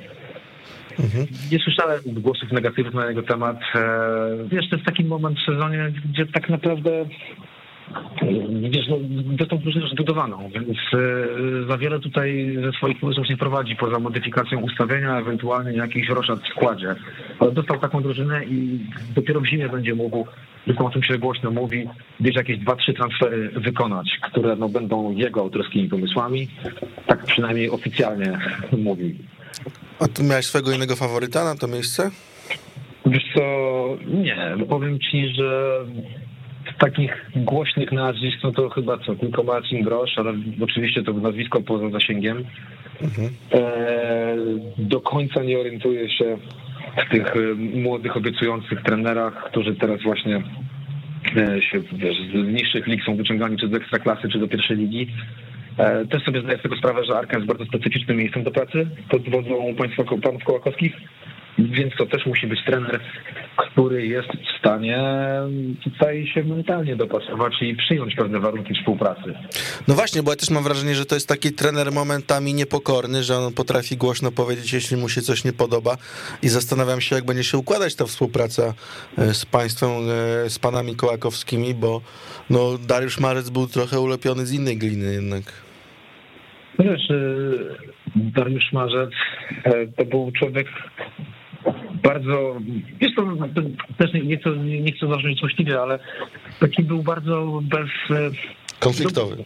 Mhm. 1.00 1.27
Nie 1.51 1.59
słyszałem 1.59 2.00
głosów 2.07 2.51
negatywnych 2.51 2.93
na 2.93 3.05
jego 3.05 3.23
temat. 3.23 3.57
E, 3.75 3.79
wiesz, 4.47 4.69
to 4.69 4.75
jest 4.75 4.85
taki 4.85 5.03
moment 5.03 5.39
w 5.39 5.45
sezonie, 5.45 5.93
gdzie 6.05 6.25
tak 6.25 6.50
naprawdę 6.50 7.05
Wiesz, 8.69 8.88
no, 8.89 8.97
dostał 9.38 9.57
drużynę 9.59 9.88
zbudowaną, 9.88 10.50
więc 10.53 10.77
e, 10.93 11.67
za 11.69 11.77
wiele 11.77 12.00
tutaj 12.00 12.57
ze 12.63 12.71
swoich 12.71 13.00
pomysłów 13.00 13.29
nie 13.29 13.38
prowadzi 13.38 13.75
poza 13.75 14.00
modyfikacją 14.00 14.62
ustawienia, 14.62 15.19
ewentualnie 15.19 15.77
jakiś 15.77 16.09
roszad 16.09 16.39
w 16.39 16.47
składzie. 16.47 16.95
Ale 17.39 17.51
dostał 17.51 17.79
taką 17.79 18.01
drużynę 18.01 18.45
i 18.45 18.79
dopiero 19.15 19.41
w 19.41 19.45
zimie 19.45 19.69
będzie 19.69 19.95
mógł, 19.95 20.27
tylko 20.65 20.85
o 20.85 20.89
tym 20.89 21.03
się 21.03 21.17
głośno 21.17 21.51
mówi, 21.51 21.89
gdzieś 22.19 22.35
jakieś 22.35 22.57
dwa, 22.57 22.75
trzy 22.75 22.93
transfery 22.93 23.50
wykonać, 23.50 24.19
które 24.21 24.55
no, 24.55 24.69
będą 24.69 25.12
jego 25.12 25.41
autorskimi 25.41 25.89
pomysłami. 25.89 26.47
Tak 27.07 27.25
przynajmniej 27.25 27.69
oficjalnie 27.69 28.39
mówi. 28.77 29.15
A 30.00 30.07
ty 30.07 30.23
miałeś 30.23 30.45
swego 30.45 30.71
innego 30.71 30.95
faworyta 30.95 31.43
na 31.43 31.55
to 31.55 31.67
miejsce? 31.67 32.12
Wiesz 33.05 33.23
co, 33.35 33.43
nie. 34.07 34.65
Powiem 34.69 35.00
ci, 35.00 35.33
że 35.35 35.79
takich 36.85 37.31
głośnych 37.35 37.91
nazwisk, 37.91 38.37
no 38.43 38.51
to 38.51 38.69
chyba 38.69 38.97
co, 38.97 39.15
tylko 39.15 39.43
Marcin 39.43 39.83
Grosz, 39.83 40.17
ale 40.17 40.33
oczywiście 40.61 41.03
to 41.03 41.13
nazwisko 41.13 41.61
poza 41.61 41.89
zasięgiem. 41.89 42.43
Mhm. 43.01 43.29
E, 43.51 44.35
do 44.77 45.01
końca 45.01 45.43
nie 45.43 45.59
orientuję 45.59 46.09
się 46.09 46.37
w 46.97 47.11
tych 47.11 47.35
e, 47.35 47.39
młodych, 47.55 48.17
obiecujących 48.17 48.81
trenerach, 48.81 49.43
którzy 49.43 49.75
teraz 49.75 50.01
właśnie 50.01 50.43
się 51.71 51.79
wiesz, 51.93 52.17
z 52.17 52.53
niższych 52.53 52.87
lig 52.87 53.03
są 53.05 53.15
wyciągani 53.15 53.57
czy 53.57 53.67
z 53.67 53.73
ekstraklasy, 53.73 54.29
czy 54.29 54.39
do 54.39 54.47
pierwszej 54.47 54.77
ligi. 54.77 55.07
Też 56.09 56.23
sobie 56.23 56.41
zdaję 56.41 56.57
z 56.59 56.61
tego 56.61 56.75
sprawę, 56.75 57.05
że 57.05 57.17
Arka 57.17 57.37
jest 57.37 57.47
bardzo 57.47 57.65
specyficznym 57.65 58.17
miejscem 58.17 58.43
do 58.43 58.51
pracy 58.51 58.87
pod 59.09 59.29
wodzą 59.29 59.75
państwa 59.77 60.03
panów 60.03 60.43
Kołakowskich. 60.43 60.93
Więc 61.57 61.93
to 61.98 62.05
też 62.05 62.25
musi 62.25 62.48
być 62.48 62.60
trener, 62.65 63.00
który 63.57 64.07
jest 64.07 64.27
w 64.27 64.60
stanie 64.60 65.00
tutaj 65.83 66.27
się 66.27 66.43
mentalnie 66.43 66.95
dopasować 66.95 67.53
i 67.62 67.75
przyjąć 67.75 68.15
pewne 68.15 68.39
warunki 68.39 68.74
współpracy. 68.74 69.33
No 69.88 69.93
właśnie, 69.93 70.24
bo 70.24 70.31
ja 70.31 70.38
też 70.38 70.50
mam 70.50 70.63
wrażenie, 70.63 70.95
że 70.95 71.05
to 71.05 71.15
jest 71.15 71.27
taki 71.27 71.51
trener 71.51 71.91
momentami 71.91 72.53
niepokorny, 72.53 73.24
że 73.24 73.38
on 73.38 73.53
potrafi 73.53 73.98
głośno 73.98 74.31
powiedzieć, 74.31 74.74
jeśli 74.74 74.98
mu 74.98 75.10
się 75.10 75.22
coś 75.22 75.43
nie 75.43 75.53
podoba 75.53 75.98
i 76.41 76.50
zastanawiam 76.50 77.01
się, 77.01 77.15
jak 77.15 77.25
będzie 77.25 77.43
się 77.43 77.57
układać 77.57 77.95
ta 77.95 78.05
współpraca 78.05 78.74
e, 79.17 79.33
z 79.33 79.45
państwem, 79.45 79.89
e, 79.89 80.50
z 80.50 80.60
panami 80.60 80.95
Kołakowskimi, 80.95 81.74
bo 81.74 82.01
no, 82.50 82.77
Dariusz 82.88 83.19
Marec 83.19 83.50
był 83.50 83.67
trochę 83.67 84.00
ulepiony 84.00 84.45
z 84.45 84.53
innej 84.53 84.77
gliny 84.77 85.13
jednak. 85.13 85.43
No 86.79 86.86
wiesz, 86.86 87.12
e, 87.12 87.15
Dariusz 88.15 88.74
Marzec 88.74 89.12
to 89.98 90.05
był 90.05 90.31
człowiek 90.31 90.67
bardzo, 92.03 92.55
jest 93.01 93.15
to 93.15 93.27
też 93.98 94.13
nie, 94.13 94.38
chcę, 94.38 94.50
nie 94.58 94.91
chcę 94.91 95.08
zabrzmieć 95.08 95.39
złośliwie, 95.39 95.82
ale 95.82 96.00
taki 96.60 96.84
był 96.84 97.03
bardzo 97.03 97.62
bez... 97.63 97.89
Konfliktowy. 98.79 99.36
Do, 99.36 99.43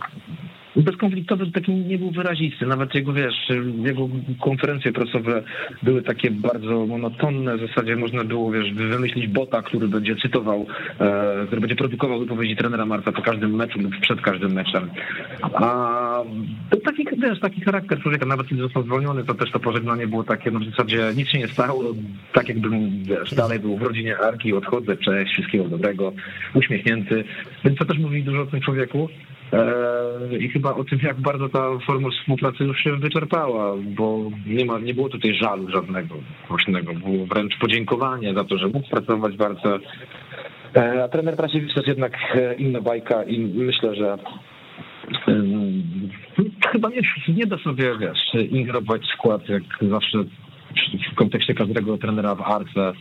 bezkonfliktowy 0.83 1.51
taki 1.51 1.73
nie 1.73 1.97
był 1.97 2.11
wyrazisty. 2.11 2.65
Nawet 2.65 2.95
jego, 2.95 3.13
wiesz, 3.13 3.49
jego 3.85 4.09
konferencje 4.41 4.91
prasowe 4.91 5.43
były 5.83 6.01
takie 6.01 6.31
bardzo 6.31 6.85
monotonne. 6.85 7.57
W 7.57 7.67
zasadzie 7.67 7.95
można 7.95 8.23
było, 8.23 8.51
wiesz, 8.51 8.73
wymyślić 8.73 9.27
bota, 9.27 9.61
który 9.61 9.87
będzie 9.87 10.15
cytował, 10.15 10.65
e, 10.99 11.43
który 11.45 11.61
będzie 11.61 11.75
produkował 11.75 12.19
wypowiedzi 12.19 12.55
trenera 12.55 12.85
Marta 12.85 13.11
po 13.11 13.21
każdym 13.21 13.55
meczu 13.55 13.79
lub 13.79 13.99
przed 14.01 14.21
każdym 14.21 14.53
meczem. 14.53 14.89
A 15.41 16.23
to 16.69 16.77
taki, 16.77 17.05
wiesz, 17.17 17.39
taki 17.39 17.61
charakter 17.61 18.01
człowieka, 18.01 18.25
nawet 18.25 18.47
kiedy 18.47 18.61
został 18.61 18.83
zwolniony, 18.83 19.23
to 19.23 19.33
też 19.33 19.51
to 19.51 19.59
pożegnanie 19.59 20.07
było 20.07 20.23
takie, 20.23 20.51
no 20.51 20.59
w 20.59 20.65
zasadzie 20.65 21.11
nic 21.15 21.29
się 21.29 21.37
nie 21.37 21.47
stało, 21.47 21.83
tak 22.33 22.49
jakbym, 22.49 23.03
wiesz, 23.03 23.33
dalej 23.33 23.59
był 23.59 23.77
w 23.77 23.81
rodzinie 23.81 24.17
Arki, 24.17 24.53
odchodzę, 24.53 24.97
cześć, 24.97 25.33
wszystkiego 25.33 25.63
dobrego, 25.63 26.13
uśmiechnięty. 26.53 27.23
Więc 27.67 27.79
to 27.79 27.85
też 27.85 27.97
mówi 27.97 28.23
dużo 28.23 28.41
o 28.41 28.45
tym 28.45 28.61
człowieku. 28.61 29.09
E, 29.53 30.37
I 30.39 30.49
chyba 30.49 30.75
o 30.75 30.83
tym, 30.83 30.99
jak 31.03 31.21
bardzo 31.21 31.49
ta 31.49 31.79
forma 31.85 32.09
współpracy 32.09 32.63
już 32.63 32.83
się 32.83 32.97
wyczerpała, 32.97 33.75
bo 33.77 34.31
nie, 34.45 34.65
ma, 34.65 34.79
nie 34.79 34.93
było 34.93 35.09
tutaj 35.09 35.33
żalu 35.35 35.69
żadnego 35.69 36.15
głośnego. 36.47 36.93
Było 36.93 37.25
wręcz 37.25 37.57
podziękowanie 37.59 38.33
za 38.33 38.43
to, 38.43 38.57
że 38.57 38.67
mógł 38.67 38.89
pracować 38.89 39.37
w 39.37 39.41
Arce. 39.41 39.79
E, 40.75 41.03
a 41.03 41.07
trener 41.07 41.35
Prasiewicz 41.35 41.73
to 41.73 41.79
jest 41.79 41.87
jednak 41.87 42.13
e, 42.35 42.53
inna 42.53 42.81
bajka 42.81 43.23
i 43.23 43.39
myślę, 43.39 43.95
że 43.95 44.17
chyba 46.71 46.89
nie, 46.89 47.01
nie 47.33 47.45
da 47.45 47.57
sobie, 47.57 47.97
wiesz, 47.99 48.49
ingerować 48.49 49.01
skład, 49.05 49.49
jak 49.49 49.63
zawsze 49.81 50.17
w 51.11 51.15
kontekście 51.15 51.53
każdego 51.53 51.97
trenera 51.97 52.35
w 52.35 52.41
Arce 52.41 52.93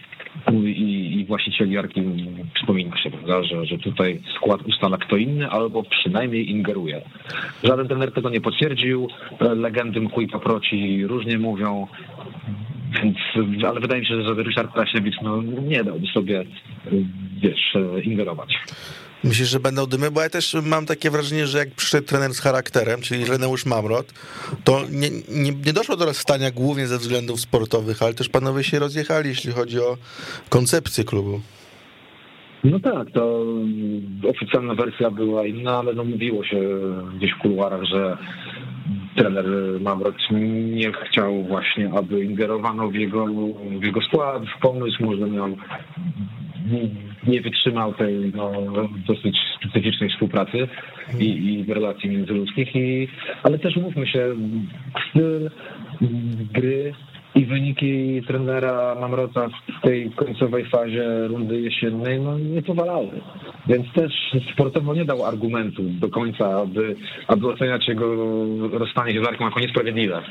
i, 0.65 1.21
i 1.21 1.25
właściciel 1.25 1.71
Jarki 1.71 2.03
przypomina 2.55 2.97
się, 2.97 3.11
prawda, 3.11 3.43
że, 3.43 3.67
że 3.67 3.79
tutaj 3.79 4.21
skład 4.37 4.63
ustala 4.63 4.97
kto 4.99 5.17
inny, 5.17 5.49
albo 5.49 5.83
przynajmniej 5.83 6.51
ingeruje. 6.51 7.03
Żaden 7.65 7.89
trener 7.89 8.13
tego 8.13 8.31
nie 8.31 8.41
potwierdził, 8.41 9.09
legendy 9.41 10.01
i 10.23 10.29
paproci 10.29 11.07
różnie 11.07 11.39
mówią, 11.39 11.87
więc, 13.03 13.17
ale 13.69 13.81
wydaje 13.81 14.01
mi 14.01 14.07
się, 14.07 14.23
że 14.23 14.35
Ryszard 14.35 14.73
Prasiewicz 14.73 15.17
no, 15.23 15.43
nie 15.43 15.85
dałby 15.85 16.07
sobie, 16.07 16.45
wiesz, 17.43 17.77
ingerować. 18.03 18.59
Myślisz, 19.25 19.49
że 19.49 19.61
będą 19.61 19.87
dymy? 19.87 20.11
Bo 20.11 20.23
ja 20.23 20.31
też 20.31 20.57
mam 20.63 20.87
takie 20.87 21.11
wrażenie, 21.11 21.47
że 21.47 21.59
jak 21.59 21.71
przyszedł 21.71 22.07
trener 22.07 22.35
z 22.35 22.41
charakterem, 22.41 23.01
czyli 23.01 23.25
Reneusz 23.25 23.67
Mamrot, 23.67 24.13
to 24.65 24.81
nie, 24.91 25.11
nie, 25.29 25.53
nie 25.67 25.73
doszło 25.73 25.97
do 25.97 26.05
rozstania 26.05 26.51
głównie 26.51 26.87
ze 26.87 26.99
względów 26.99 27.41
sportowych, 27.41 28.03
ale 28.03 28.15
też 28.15 28.29
panowie 28.29 28.65
się 28.65 28.79
rozjechali, 28.79 29.29
jeśli 29.29 29.53
chodzi 29.53 29.81
o 29.81 29.97
koncepcję 30.49 31.05
klubu. 31.05 31.41
No 32.65 32.81
tak, 32.81 33.11
to 33.11 33.45
oficjalna 34.29 34.75
wersja 34.75 35.11
była 35.11 35.47
inna, 35.47 35.79
ale 35.79 35.95
no 35.95 36.05
mówiło 36.05 36.45
się 36.45 36.61
gdzieś 37.17 37.33
w 37.33 37.39
kuluarach, 37.39 37.85
że 37.85 38.17
trener 39.17 39.47
Mamrot 39.81 40.15
nie 40.31 40.93
chciał 40.93 41.45
właśnie, 41.45 41.91
aby 41.99 42.25
ingerowano 42.25 42.89
w 42.89 42.95
jego, 42.95 43.27
w 43.81 43.85
jego 43.85 44.01
skład, 44.01 44.43
w 44.59 44.61
pomysł, 44.61 45.05
może 45.05 45.27
miał 45.27 45.57
nie 47.27 47.41
wytrzymał 47.41 47.95
tej 47.95 48.33
no, 48.35 48.53
dosyć 49.07 49.37
specyficznej 49.59 50.11
współpracy 50.11 50.69
i, 51.19 51.25
i 51.25 51.75
relacji 51.75 52.11
międzyludzkich, 52.11 52.77
i, 52.77 53.09
ale 53.43 53.59
też 53.59 53.77
mówmy 53.77 54.07
się, 54.07 54.35
styl 55.11 55.51
gry 56.53 56.95
i 57.37 57.47
wyniki 57.47 58.23
trenera 58.27 58.95
Mamrota 59.01 59.49
w 59.49 59.87
tej 59.87 60.11
końcowej 60.11 60.71
fazie 60.71 61.29
rundy 61.29 61.61
jesiennej 61.61 62.21
no, 62.21 62.39
nie 62.39 62.63
powalały. 62.63 63.21
Więc 63.67 63.93
też 63.93 64.13
sportowo 64.53 64.95
nie 64.95 65.05
dał 65.05 65.25
argumentu 65.25 65.83
do 65.83 66.09
końca, 66.09 66.61
aby, 66.61 66.97
aby 67.29 67.49
oceniać 67.49 67.89
jego 67.89 68.17
rozstanie 68.79 69.15
się 69.15 69.25
z 69.25 69.29
Arką 69.29 69.45
jako 69.45 69.61
niesprawiedliwe. 69.61 70.23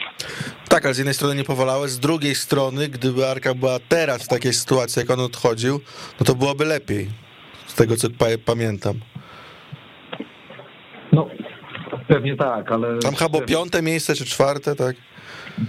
Tak, 0.69 0.85
ale 0.85 0.93
z 0.93 0.97
jednej 0.97 1.13
strony 1.13 1.35
nie 1.35 1.43
powalały, 1.43 1.87
z 1.87 1.99
drugiej 1.99 2.35
strony, 2.35 2.87
gdyby 2.87 3.27
Arka 3.27 3.53
była 3.53 3.79
teraz 3.89 4.25
w 4.25 4.27
takiej 4.27 4.53
sytuacji, 4.53 4.99
jak 4.99 5.09
on 5.09 5.19
odchodził, 5.19 5.79
no 6.19 6.25
to 6.25 6.35
byłoby 6.35 6.65
lepiej, 6.65 7.07
z 7.67 7.75
tego 7.75 7.95
co 7.95 8.07
pamiętam. 8.45 8.99
No, 11.11 11.29
pewnie 12.07 12.35
tak, 12.35 12.71
ale... 12.71 12.99
Tam 12.99 13.15
chyba 13.15 13.41
piąte 13.41 13.81
miejsce 13.81 14.15
czy 14.15 14.25
czwarte, 14.25 14.75
tak? 14.75 14.95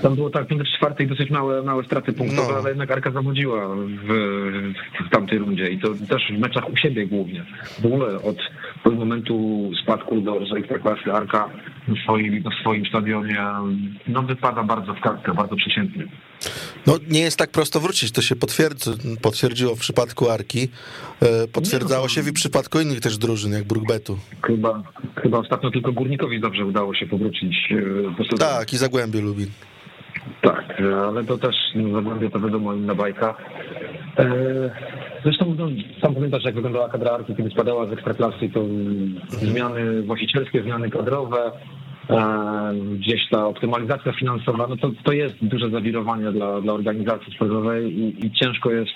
Tam 0.03 0.15
było 0.15 0.31
tak, 0.31 0.47
w 0.49 0.79
czwartej 0.79 1.07
dosyć 1.07 1.31
małe, 1.31 1.63
małe 1.63 1.85
straty 1.85 2.13
punktowe, 2.13 2.53
no. 2.53 2.59
ale 2.59 2.69
jednak 2.69 2.91
Arka 2.91 3.11
zawodziła 3.11 3.77
w, 3.77 4.09
w 5.07 5.11
tamtej 5.11 5.39
rundzie 5.39 5.71
i 5.71 5.79
to 5.79 5.89
też 6.09 6.23
w 6.37 6.39
meczach 6.39 6.71
u 6.71 6.77
siebie 6.77 7.07
głównie. 7.07 7.45
W 7.83 7.87
ogóle 7.87 8.15
od, 8.23 8.37
od 8.85 8.95
momentu 8.95 9.71
spadku 9.83 10.21
do 10.21 10.41
Ekstraklasy 10.59 11.13
Arka 11.13 11.49
w 11.89 12.03
swoim, 12.03 12.43
w 12.43 12.61
swoim 12.61 12.87
stadionie 12.87 13.47
no, 14.09 14.23
wypada 14.23 14.63
bardzo 14.63 14.95
w 14.95 15.01
kartkę, 15.01 15.35
bardzo 15.35 15.57
przeciętnie. 15.57 16.07
No 16.87 16.95
nie 17.09 17.21
jest 17.21 17.39
tak 17.39 17.51
prosto 17.51 17.81
wrócić, 17.81 18.13
to 18.13 18.23
się 18.23 18.37
potwierdzi, 18.37 18.91
potwierdziło 19.23 19.75
w 19.75 19.81
przypadku 19.81 20.31
Arki, 20.31 20.69
e, 21.21 21.49
potwierdzało 21.49 22.03
no, 22.03 22.09
się 22.09 22.23
w 22.23 22.33
przypadku 22.33 22.81
innych 22.81 23.01
też 23.01 23.19
drużyn, 23.19 23.53
jak 23.53 23.65
Brugbetu. 23.65 24.19
Chyba, 24.43 24.83
chyba 25.23 25.39
ostatnio 25.39 25.71
tylko 25.71 25.93
Górnikowi 25.93 26.41
dobrze 26.41 26.65
udało 26.65 26.95
się 26.95 27.07
powrócić. 27.07 27.73
E, 28.33 28.37
tak, 28.39 28.73
i 28.73 28.77
Zagłębie 28.77 29.21
Lubin. 29.21 29.47
Tak, 30.43 30.83
ale 31.09 31.25
to 31.25 31.39
też 31.39 31.57
no, 31.75 31.95
Zagłębie 31.95 32.31
to 32.31 32.41
wiadomo 32.41 32.75
inna 32.75 32.95
bajka. 32.95 33.35
E, 34.19 34.25
zresztą 35.25 35.55
no, 35.59 35.69
sam 36.03 36.15
pamiętasz, 36.15 36.45
jak 36.45 36.55
wyglądała 36.55 36.89
kadra 36.89 37.11
Arki, 37.11 37.37
kiedy 37.37 37.51
spadała 37.51 37.87
z 37.87 37.93
Ekstraklasy, 37.93 38.49
to 38.49 38.61
zmiany 39.29 40.03
właścicielskie, 40.03 40.63
zmiany 40.63 40.91
kadrowe, 40.91 41.53
gdzieś 42.99 43.29
ta 43.31 43.47
optymalizacja 43.47 44.13
finansowa, 44.13 44.67
no 44.67 44.77
to, 44.77 44.91
to 45.05 45.13
jest 45.13 45.35
duże 45.43 45.71
zawirowanie 45.71 46.33
dla, 46.33 46.61
dla 46.61 46.73
organizacji 46.73 47.35
sportowej 47.35 47.99
i, 47.99 48.27
i 48.27 48.31
ciężko 48.31 48.71
jest 48.71 48.93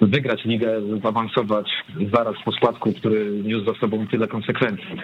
wygrać 0.00 0.44
ligę, 0.44 0.68
awansować 1.02 1.70
zaraz 2.14 2.34
po 2.44 2.52
spadku, 2.52 2.92
który 2.92 3.30
niósł 3.30 3.64
za 3.64 3.80
sobą 3.80 4.06
tyle 4.06 4.28
konsekwencji. 4.28 4.96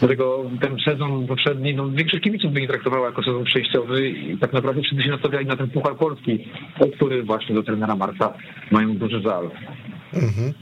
Dlatego 0.00 0.50
ten 0.60 0.76
sezon 0.84 1.26
poprzedni, 1.26 1.74
no 1.74 1.90
większość 1.90 2.22
kibiców 2.22 2.52
by 2.52 2.60
nie 2.60 2.68
traktowała 2.68 3.06
jako 3.06 3.22
sezon 3.22 3.44
przejściowy 3.44 4.08
i 4.08 4.38
tak 4.38 4.52
naprawdę 4.52 4.82
wszyscy 4.82 5.04
się 5.04 5.10
nastawiali 5.10 5.46
na 5.46 5.56
ten 5.56 5.70
Puchar 5.70 5.96
Polski, 5.96 6.48
o 6.80 6.86
który 6.86 7.22
właśnie 7.22 7.54
do 7.54 7.62
trenera 7.62 7.96
Marca 7.96 8.34
mają 8.70 8.96
duży 8.96 9.20
żal. 9.20 9.50
Mhm. 10.14 10.52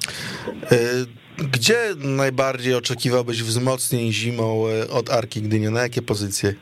Gdzie 1.53 1.77
najbardziej 1.99 2.75
oczekiwałbyś 2.75 3.43
wzmocnień 3.43 4.13
zimą 4.13 4.65
e, 4.69 4.91
od 4.91 5.11
Arki 5.11 5.43
Gdynia? 5.43 5.71
Na 5.71 5.83
jakie 5.83 6.03
pozycje? 6.03 6.55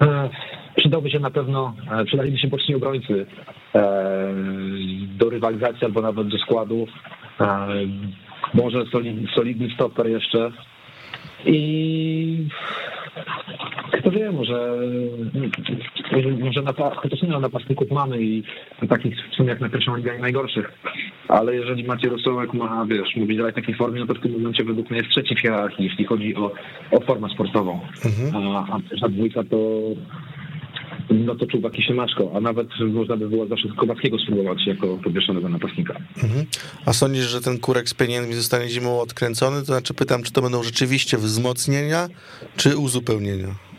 E, 0.00 0.30
przydałby 0.90 1.10
się 1.10 1.18
na 1.18 1.30
pewno, 1.30 1.74
e, 1.90 2.04
przydaliby 2.04 2.38
się 2.38 2.48
poczni 2.48 2.74
obrońcy 2.74 3.26
do 5.18 5.30
rywalizacji 5.30 5.84
albo 5.84 6.00
nawet 6.00 6.28
do 6.28 6.38
składu. 6.38 6.86
Może 8.54 8.84
solidny 9.34 9.70
stoper 9.74 10.06
jeszcze. 10.06 10.52
I 11.46 12.48
kto 13.92 14.10
wie, 14.10 14.32
może, 14.32 14.78
może 16.40 16.62
chociaż 16.96 17.22
nie 17.22 17.28
napastników 17.28 17.90
mamy 17.90 18.22
i 18.22 18.42
takich 18.88 19.14
w 19.32 19.34
sumie 19.34 19.48
jak 19.48 19.60
na 19.60 19.68
pierwszą 19.68 19.96
ligę 19.96 20.18
najgorszych, 20.18 20.72
ale 21.28 21.54
jeżeli 21.54 21.84
Maciej 21.84 22.10
Rosołek 22.10 22.54
ma, 22.54 22.86
wiesz, 22.86 23.16
mówi 23.16 23.38
w 23.38 23.54
takiej 23.54 23.74
formie, 23.74 24.00
no 24.00 24.06
to 24.06 24.14
w 24.14 24.20
tym 24.20 24.32
momencie 24.32 24.64
według 24.64 24.90
mnie 24.90 24.98
jest 24.98 25.10
trzeci 25.10 25.34
w 25.34 25.40
hierarchii, 25.40 25.84
jeśli 25.84 26.04
chodzi 26.04 26.36
o, 26.36 26.52
o 26.90 27.00
formę 27.00 27.28
sportową. 27.28 27.80
Mhm. 28.04 28.56
A, 28.56 28.78
a 29.02 29.08
dwójka 29.08 29.44
to 29.50 29.56
no 31.14 31.34
to 31.34 31.46
Czubak 31.46 31.78
i 31.78 31.82
Siemaczko, 31.82 32.32
a 32.34 32.40
nawet 32.40 32.68
można 32.92 33.16
by 33.16 33.28
było 33.28 33.46
zawsze 33.46 33.68
Kowalskiego 33.68 34.18
spróbować 34.18 34.66
jako 34.66 34.98
podwieszonego 35.04 35.48
napastnika. 35.48 35.96
Mhm. 36.22 36.46
A 36.86 36.92
sądzisz, 36.92 37.24
że 37.24 37.40
ten 37.40 37.58
kurek 37.58 37.88
z 37.88 37.94
pieniędzmi 37.94 38.34
zostanie 38.34 38.68
zimą 38.68 39.00
odkręcony? 39.00 39.60
To 39.60 39.64
znaczy 39.64 39.94
pytam, 39.94 40.22
czy 40.22 40.32
to 40.32 40.42
będą 40.42 40.62
rzeczywiście 40.62 41.18
wzmocnienia, 41.18 42.08
czy 42.56 42.76
uzupełnienia? 42.76 43.69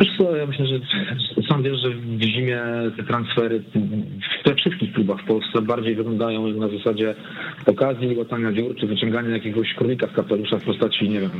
Wiesz 0.00 0.16
co, 0.18 0.36
ja 0.36 0.46
myślę, 0.46 0.66
że 0.66 0.78
sam 1.48 1.62
wiesz, 1.62 1.78
że 1.82 1.90
w 1.90 2.22
zimie 2.22 2.60
te 2.96 3.02
transfery 3.02 3.62
we 4.46 4.54
wszystkich 4.54 4.92
klubach 4.92 5.20
w 5.20 5.24
Polsce 5.24 5.62
bardziej 5.62 5.94
wyglądają 5.94 6.46
na 6.46 6.68
zasadzie 6.68 7.14
okazji 7.66 8.16
łatania 8.16 8.52
dziur, 8.52 8.76
czy 8.76 8.86
wyciągania 8.86 9.30
jakiegoś 9.30 9.74
królika 9.74 10.06
z 10.06 10.12
kapelusza 10.12 10.58
w 10.58 10.64
postaci, 10.64 11.08
nie 11.08 11.20
wiem, 11.20 11.30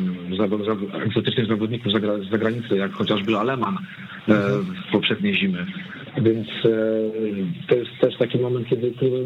egzotycznych 1.04 1.46
zawodników 1.46 1.92
z 1.92 2.30
zagranicy, 2.30 2.76
jak 2.76 2.92
chociażby 2.92 3.36
Aleman 3.36 3.76
e, 4.28 4.34
w 4.88 4.92
poprzedniej 4.92 5.34
zimy. 5.34 5.66
Więc 6.22 6.48
e, 6.48 6.70
to 7.68 7.74
jest 7.74 7.90
też 8.00 8.16
taki 8.16 8.38
moment, 8.38 8.68
kiedy 8.68 8.90
kluby 8.90 9.24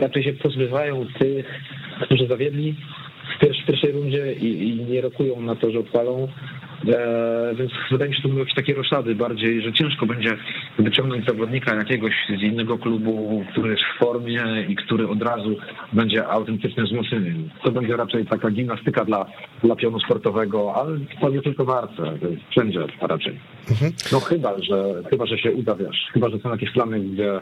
raczej 0.00 0.22
się 0.22 0.32
pozbywają 0.32 1.06
tych, 1.18 1.46
którzy 2.02 2.26
zawiedli 2.26 2.74
w 3.36 3.66
pierwszej 3.66 3.92
rundzie 3.92 4.32
i, 4.32 4.68
i 4.68 4.84
nie 4.84 5.00
rokują 5.00 5.40
na 5.40 5.56
to, 5.56 5.70
że 5.70 5.78
odpalą 5.78 6.28
więc 7.54 7.72
wydaje 7.90 8.08
mi 8.10 8.16
się, 8.16 8.16
że 8.16 8.22
to 8.22 8.28
były 8.28 8.40
jakieś 8.40 8.54
takie 8.54 8.74
roszady 8.74 9.14
bardziej, 9.14 9.62
że 9.62 9.72
ciężko 9.72 10.06
będzie 10.06 10.36
wyciągnąć 10.78 11.26
zawodnika 11.26 11.74
jakiegoś 11.74 12.14
z 12.38 12.42
innego 12.42 12.78
klubu, 12.78 13.44
który 13.52 13.70
jest 13.70 13.82
w 13.82 13.98
formie 13.98 14.44
i 14.68 14.76
który 14.76 15.08
od 15.08 15.22
razu 15.22 15.56
będzie 15.92 16.26
autentycznym 16.26 16.86
wzmocnieniem. 16.86 17.50
To 17.64 17.72
będzie 17.72 17.96
raczej 17.96 18.26
taka 18.26 18.50
gimnastyka 18.50 19.04
dla, 19.04 19.26
dla 19.64 19.76
pionu 19.76 20.00
sportowego, 20.00 20.74
ale 20.74 20.98
to 21.20 21.30
nie 21.30 21.42
tylko 21.42 21.64
warce, 21.64 22.18
wszędzie 22.50 22.80
raczej. 23.00 23.38
Mhm. 23.70 23.92
No 24.12 24.20
chyba, 24.20 24.62
że 24.62 25.02
chyba, 25.10 25.26
że 25.26 25.38
się 25.38 25.52
uda, 25.52 25.74
wiesz, 25.74 26.08
chyba, 26.12 26.28
że 26.28 26.38
są 26.38 26.50
jakieś 26.50 26.70
plany, 26.70 27.00
gdzie 27.00 27.40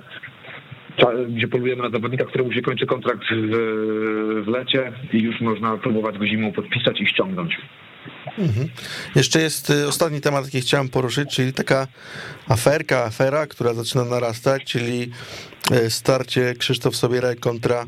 gdzie 1.28 1.48
polujemy 1.48 1.82
na 1.82 1.90
zawodnika, 1.90 2.24
któremu 2.24 2.52
się 2.52 2.62
kończy 2.62 2.86
kontrakt 2.86 3.24
w, 3.30 4.44
w 4.44 4.48
lecie 4.48 4.92
i 5.12 5.22
już 5.22 5.40
można 5.40 5.76
próbować 5.76 6.18
go 6.18 6.26
zimą 6.26 6.52
podpisać 6.52 7.00
i 7.00 7.06
ściągnąć. 7.06 7.58
Mhm. 8.38 8.68
Jeszcze 9.14 9.40
jest 9.40 9.70
y, 9.70 9.88
ostatni 9.88 10.20
temat, 10.20 10.44
jaki 10.44 10.60
chciałem 10.60 10.88
poruszyć, 10.88 11.30
czyli 11.34 11.52
taka 11.52 11.86
aferka, 12.48 13.04
afera, 13.04 13.46
która 13.46 13.74
zaczyna 13.74 14.04
narastać, 14.04 14.64
czyli 14.64 15.10
starcie 15.88 16.54
Krzysztof 16.58 16.96
Sobieraj 16.96 17.36
kontra 17.36 17.84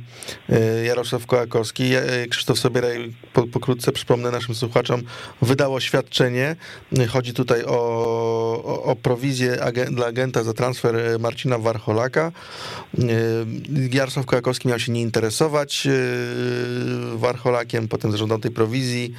y, 0.51 0.85
Jarosław 0.85 1.27
Kołakowski. 1.27 1.91
Krzysztof 2.31 2.59
Sobieraj, 2.59 3.15
pokrótce 3.53 3.93
przypomnę 3.93 4.31
naszym 4.31 4.55
słuchaczom, 4.55 5.03
wydał 5.43 5.75
oświadczenie. 5.75 6.57
Chodzi 7.09 7.35
tutaj 7.35 7.65
o, 7.65 7.71
o, 8.65 8.83
o 8.83 8.97
prowizję 8.97 9.57
dla 9.91 10.07
agenta 10.07 10.45
za 10.45 10.53
transfer 10.53 11.21
Marcina 11.21 11.59
Warcholaka. 11.59 12.33
Jarosław 13.93 14.27
Kołakowski 14.27 14.69
miał 14.69 14.79
się 14.79 14.93
nie 14.93 15.03
interesować 15.03 15.89
Warcholakiem, 17.15 17.89
potem 17.89 18.13
zażądał 18.13 18.39
tej 18.39 18.51
prowizji 18.51 19.15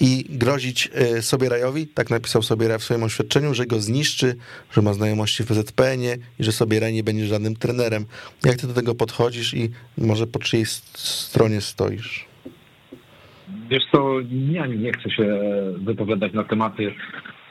i 0.00 0.24
grozić 0.28 0.90
e, 0.94 1.22
sobie 1.22 1.48
Rajowi, 1.48 1.86
tak 1.86 2.10
napisał 2.10 2.42
sobie 2.42 2.68
Raj 2.68 2.78
w 2.78 2.84
swoim 2.84 3.02
oświadczeniu, 3.02 3.54
że 3.54 3.66
go 3.66 3.80
zniszczy, 3.80 4.36
że 4.72 4.82
ma 4.82 4.94
znajomości 4.94 5.42
w 5.42 5.46
PZPN-ie 5.46 6.18
i 6.38 6.44
że 6.44 6.52
sobie 6.52 6.80
Raj 6.80 6.92
nie 6.92 7.04
będzie 7.04 7.26
żadnym 7.26 7.56
trenerem. 7.56 7.95
Jak 8.44 8.56
ty 8.56 8.66
do 8.66 8.74
tego 8.74 8.94
podchodzisz 8.94 9.54
i 9.54 9.70
może 9.98 10.26
po 10.26 10.38
czyjej 10.38 10.66
stronie 10.66 11.60
stoisz? 11.60 12.26
Wiesz 13.70 13.82
co, 13.92 14.16
ja 14.50 14.66
nie 14.66 14.92
chcę 14.92 15.10
się 15.10 15.38
wypowiadać 15.78 16.32
na 16.32 16.44
tematy, 16.44 16.94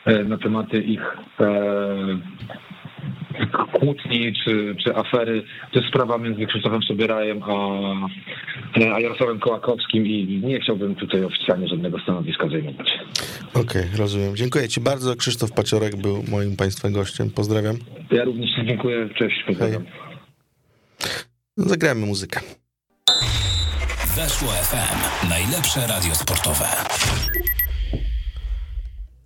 e, 0.06 0.24
na 0.24 0.38
tematy 0.38 0.82
ich 0.82 1.18
e, 1.40 2.20
kłótni 3.74 4.34
czy, 4.44 4.76
czy 4.84 4.96
afery. 4.96 5.44
To 5.72 5.80
jest 5.80 5.90
sprawa 5.90 6.18
między 6.18 6.46
Krzysztofem 6.46 6.84
Sobierajem 6.84 7.44
a, 7.44 7.56
a 8.96 9.00
Jarosławem 9.00 9.40
Kołakowskim 9.40 10.08
i 10.08 10.42
nie 10.44 10.60
chciałbym 10.60 10.96
tutaj 10.96 11.24
oficjalnie 11.24 11.68
żadnego 11.68 12.00
stanowiska 12.00 12.50
zajmować. 12.50 13.00
Okej, 13.50 13.62
okay, 13.62 13.98
rozumiem. 13.98 14.36
Dziękuję 14.36 14.68
Ci 14.68 14.82
bardzo. 14.82 15.16
Krzysztof 15.16 15.52
Paciorek 15.52 15.96
był 15.96 16.24
moim 16.32 16.56
Państwa 16.56 16.90
gościem. 16.90 17.30
Pozdrawiam. 17.36 17.76
Ja 18.12 18.24
również 18.24 18.50
dziękuję. 18.66 19.10
Cześć. 19.20 19.44
Pozdrawiam. 19.48 19.84
Hej. 19.84 20.15
Zagrajmy 21.58 22.06
muzykę. 22.06 22.40
Weszło 24.16 24.48
FM. 24.48 25.30
Najlepsze 25.30 25.88
radio 25.88 26.16
sportowe. 26.16 26.68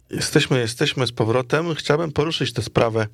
Jesteśmy, 0.09 0.59
jesteśmy 0.59 1.07
z 1.07 1.11
powrotem. 1.11 1.75
Chciałbym 1.75 2.11
poruszyć 2.11 2.53
tę 2.53 2.61
sprawę, 2.61 3.07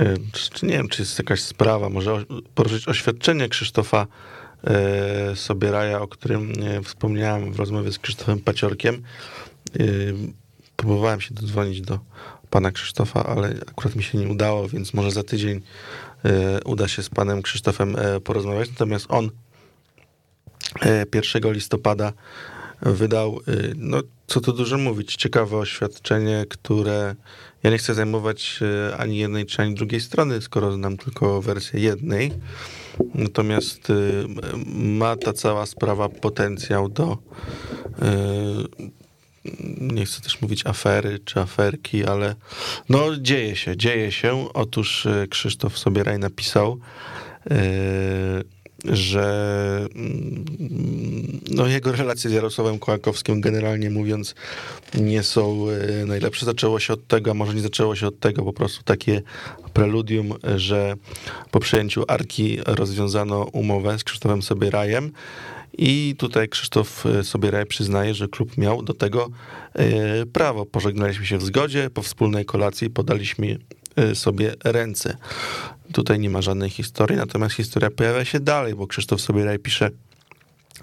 y, 0.00 0.16
czy 0.32 0.66
nie 0.66 0.72
wiem, 0.72 0.88
czy 0.88 1.02
jest 1.02 1.18
jakaś 1.18 1.42
sprawa, 1.42 1.88
może 1.88 2.24
poruszyć 2.54 2.88
oświadczenie 2.88 3.48
Krzysztofa 3.48 4.06
y, 5.32 5.36
Sobieraja, 5.36 6.00
o 6.00 6.08
którym 6.08 6.62
y, 6.62 6.82
wspomniałem 6.82 7.52
w 7.52 7.58
rozmowie 7.58 7.92
z 7.92 7.98
Krzysztofem 7.98 8.40
Paciorkiem. 8.40 9.02
Próbowałem 10.76 11.20
się 11.20 11.34
dodzwonić 11.34 11.80
do 11.80 11.98
pana 12.50 12.70
Krzysztofa, 12.70 13.26
ale 13.26 13.54
akurat 13.66 13.96
mi 13.96 14.02
się 14.02 14.18
nie 14.18 14.28
udało, 14.28 14.68
więc 14.68 14.94
może 14.94 15.10
za 15.10 15.22
tydzień 15.22 15.60
uda 16.64 16.88
się 16.88 17.02
z 17.02 17.08
panem 17.08 17.42
Krzysztofem 17.42 17.96
porozmawiać. 18.24 18.70
Natomiast 18.70 19.06
on 19.08 19.30
1 21.14 21.52
listopada 21.52 22.12
wydał, 22.82 23.40
no 23.76 24.00
co 24.26 24.40
tu 24.40 24.52
dużo 24.52 24.78
mówić, 24.78 25.16
ciekawe 25.16 25.56
oświadczenie, 25.56 26.44
które 26.48 27.14
ja 27.62 27.70
nie 27.70 27.78
chcę 27.78 27.94
zajmować 27.94 28.60
ani 28.98 29.18
jednej 29.18 29.46
czy 29.46 29.62
ani 29.62 29.74
drugiej 29.74 30.00
strony, 30.00 30.42
skoro 30.42 30.72
znam 30.72 30.96
tylko 30.96 31.42
wersję 31.42 31.80
jednej. 31.80 32.32
Natomiast 33.14 33.88
ma 34.74 35.16
ta 35.16 35.32
cała 35.32 35.66
sprawa 35.66 36.08
potencjał 36.08 36.88
do 36.88 37.18
nie 39.80 40.04
chcę 40.04 40.20
też 40.20 40.40
mówić 40.40 40.66
afery 40.66 41.18
czy 41.24 41.40
aferki, 41.40 42.04
ale 42.04 42.34
no 42.88 43.16
dzieje 43.16 43.56
się, 43.56 43.76
dzieje 43.76 44.12
się. 44.12 44.48
Otóż 44.54 45.08
Krzysztof 45.30 45.78
Sobieraj 45.78 46.18
napisał 46.18 46.78
że 48.84 49.86
mm, 49.94 50.44
no, 51.50 51.66
jego 51.66 51.92
relacje 51.92 52.30
z 52.30 52.32
Jarosławem 52.32 52.78
Kołakowskim 52.78 53.40
generalnie 53.40 53.90
mówiąc 53.90 54.34
nie 54.94 55.22
są 55.22 55.66
e, 55.70 56.06
najlepsze. 56.06 56.46
Zaczęło 56.46 56.80
się 56.80 56.92
od 56.92 57.06
tego, 57.06 57.30
a 57.30 57.34
może 57.34 57.54
nie 57.54 57.60
zaczęło 57.60 57.96
się 57.96 58.06
od 58.06 58.20
tego, 58.20 58.44
po 58.44 58.52
prostu 58.52 58.82
takie 58.82 59.22
preludium, 59.72 60.34
że 60.56 60.96
po 61.50 61.60
przejęciu 61.60 62.04
Arki 62.08 62.58
rozwiązano 62.66 63.42
umowę 63.42 63.98
z 63.98 64.04
Krzysztofem 64.04 64.42
Sobierajem 64.42 65.12
i 65.78 66.14
tutaj 66.18 66.48
Krzysztof 66.48 67.06
e, 67.06 67.24
Sobieraj 67.24 67.66
przyznaje, 67.66 68.14
że 68.14 68.28
klub 68.28 68.56
miał 68.56 68.82
do 68.82 68.94
tego 68.94 69.28
e, 69.74 70.26
prawo. 70.26 70.66
Pożegnaliśmy 70.66 71.26
się 71.26 71.38
w 71.38 71.44
zgodzie, 71.44 71.90
po 71.90 72.02
wspólnej 72.02 72.44
kolacji 72.44 72.90
podaliśmy 72.90 73.58
Y, 73.98 74.14
sobie 74.14 74.54
ręce. 74.64 75.16
Tutaj 75.92 76.18
nie 76.18 76.30
ma 76.30 76.42
żadnej 76.42 76.70
historii, 76.70 77.16
natomiast 77.16 77.54
historia 77.54 77.90
pojawia 77.90 78.24
się 78.24 78.40
dalej, 78.40 78.74
bo 78.74 78.86
Krzysztof 78.86 79.20
Sobieraj 79.20 79.58
pisze, 79.58 79.90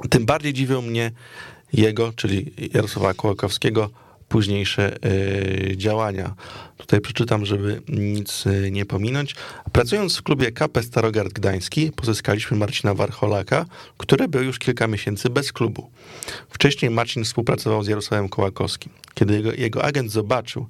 tym 0.09 0.25
bardziej 0.25 0.53
dziwią 0.53 0.81
mnie 0.81 1.11
jego, 1.73 2.13
czyli 2.13 2.53
Jarosława 2.73 3.13
Kołakowskiego, 3.13 3.89
późniejsze 4.35 4.97
y, 5.05 5.77
działania. 5.77 6.35
Tutaj 6.77 7.01
przeczytam, 7.01 7.45
żeby 7.45 7.81
nic 7.87 8.45
y, 8.45 8.71
nie 8.71 8.85
pominąć. 8.85 9.35
Pracując 9.71 10.17
w 10.17 10.23
klubie 10.23 10.51
KP 10.51 10.83
Starogard 10.83 11.33
Gdański 11.33 11.91
pozyskaliśmy 11.91 12.57
Marcina 12.57 12.93
Warcholaka, 12.93 13.65
który 13.97 14.27
był 14.27 14.43
już 14.43 14.59
kilka 14.59 14.87
miesięcy 14.87 15.29
bez 15.29 15.51
klubu. 15.51 15.89
Wcześniej 16.49 16.91
Marcin 16.91 17.23
współpracował 17.23 17.83
z 17.83 17.87
Jarosławem 17.87 18.29
Kołakowskim. 18.29 18.91
Kiedy 19.13 19.33
jego, 19.33 19.53
jego 19.53 19.83
agent 19.83 20.11
zobaczył, 20.11 20.67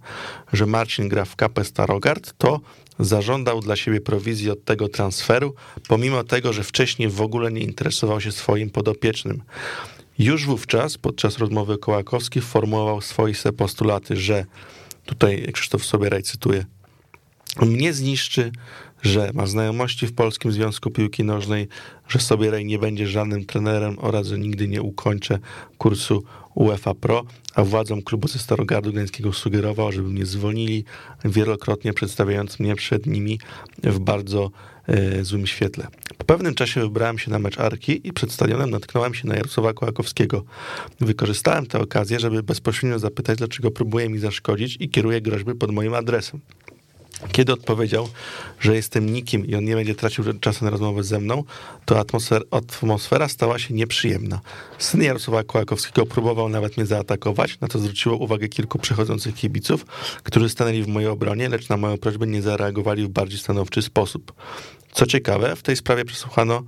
że 0.54 0.66
Marcin 0.66 1.10
gra 1.10 1.26
w 1.26 1.36
KP 1.36 1.64
Starogard, 1.64 2.34
to 2.38 2.60
zażądał 3.00 3.62
dla 3.62 3.76
siebie 3.76 4.02
prowizji 4.02 4.50
od 4.52 4.66
tego 4.66 4.90
transferu, 4.90 5.56
pomimo 5.88 6.24
tego, 6.24 6.54
że 6.54 6.64
wcześniej 6.64 7.10
w 7.10 7.22
ogóle 7.22 7.52
nie 7.52 7.62
interesował 7.62 8.22
się 8.22 8.32
swoim 8.32 8.70
podopiecznym. 8.70 9.42
Już 10.20 10.46
wówczas, 10.46 10.98
podczas 10.98 11.38
rozmowy 11.38 11.78
Kołakowski, 11.78 12.42
formułował 12.42 13.02
swoiste 13.02 13.54
postulaty, 13.54 14.18
że 14.18 14.46
tutaj 15.06 15.48
Krzysztof 15.54 15.86
Sobieraj 15.86 16.24
cytuje, 16.24 16.66
mnie 17.62 17.94
zniszczy, 17.94 18.52
że 19.02 19.32
ma 19.34 19.46
znajomości 19.46 20.08
w 20.08 20.14
Polskim 20.14 20.52
Związku 20.52 20.92
Piłki 20.92 21.24
Nożnej, 21.24 21.68
że 22.08 22.20
Sobieraj 22.20 22.66
nie 22.66 22.80
będzie 22.80 23.08
żadnym 23.08 23.46
trenerem 23.46 24.00
oraz 24.00 24.28
że 24.28 24.40
nigdy 24.40 24.68
nie 24.68 24.82
ukończę 24.82 25.40
kursu 25.78 26.24
UEFA 26.56 26.94
Pro, 26.94 27.24
a 27.56 27.64
władzom 27.64 28.02
klubu 28.02 28.28
ze 28.28 28.40
Starogardu 28.40 28.92
Gdańskiego 28.92 29.34
sugerował, 29.34 29.92
żeby 29.92 30.10
mnie 30.10 30.26
zwolnili, 30.26 30.84
wielokrotnie 31.26 31.94
przedstawiając 31.94 32.60
mnie 32.60 32.76
przed 32.76 33.06
nimi 33.06 33.40
w 33.84 34.00
bardzo 34.00 34.52
złym 35.22 35.48
świetle. 35.48 35.88
Po 36.18 36.26
pewnym 36.26 36.56
czasie 36.56 36.82
wybrałem 36.82 37.20
się 37.20 37.32
na 37.32 37.40
mecz 37.40 37.60
Arki 37.60 38.08
i 38.08 38.14
przed 38.14 38.32
stadionem 38.32 38.70
natknąłem 38.70 39.14
się 39.14 39.28
na 39.28 39.36
Jarosława 39.36 39.74
Kołakowskiego. 39.74 40.44
Wykorzystałem 41.00 41.66
tę 41.66 41.80
okazję, 41.80 42.20
żeby 42.20 42.44
bezpośrednio 42.44 43.00
zapytać, 43.00 43.38
dlaczego 43.38 43.72
próbuje 43.72 44.10
mi 44.10 44.20
zaszkodzić 44.20 44.78
i 44.80 44.90
kieruje 44.90 45.22
groźby 45.22 45.56
pod 45.56 45.72
moim 45.72 45.94
adresem. 45.94 46.40
Kiedy 47.32 47.54
odpowiedział, 47.54 48.10
że 48.60 48.76
jestem 48.76 49.14
nikim 49.14 49.46
i 49.46 49.56
on 49.56 49.66
nie 49.66 49.76
będzie 49.76 49.96
tracił 49.96 50.40
czasu 50.40 50.66
na 50.66 50.72
rozmowę 50.72 51.04
ze 51.04 51.20
mną, 51.20 51.44
to 51.86 52.00
atmosfera, 52.00 52.46
atmosfera 52.52 53.28
stała 53.28 53.60
się 53.60 53.74
nieprzyjemna. 53.74 54.42
Syn 54.78 55.04
Jarosława 55.04 55.44
Kołakowskiego 55.44 56.06
próbował 56.06 56.50
nawet 56.50 56.78
mnie 56.78 56.86
zaatakować, 56.86 57.60
na 57.60 57.68
co 57.68 57.80
zwróciło 57.80 58.18
uwagę 58.18 58.48
kilku 58.48 58.80
przechodzących 58.80 59.36
kibiców, 59.36 59.86
którzy 60.24 60.50
stanęli 60.50 60.84
w 60.84 60.88
mojej 60.88 61.10
obronie, 61.10 61.50
lecz 61.50 61.70
na 61.70 61.78
moją 61.78 61.98
prośbę 61.98 62.28
nie 62.28 62.42
zareagowali 62.42 63.04
w 63.04 63.10
bardziej 63.10 63.40
stanowczy 63.40 63.82
sposób. 63.82 64.34
Co 64.92 65.06
ciekawe, 65.06 65.56
w 65.56 65.64
tej 65.64 65.76
sprawie 65.76 66.06
przesłuchano 66.06 66.64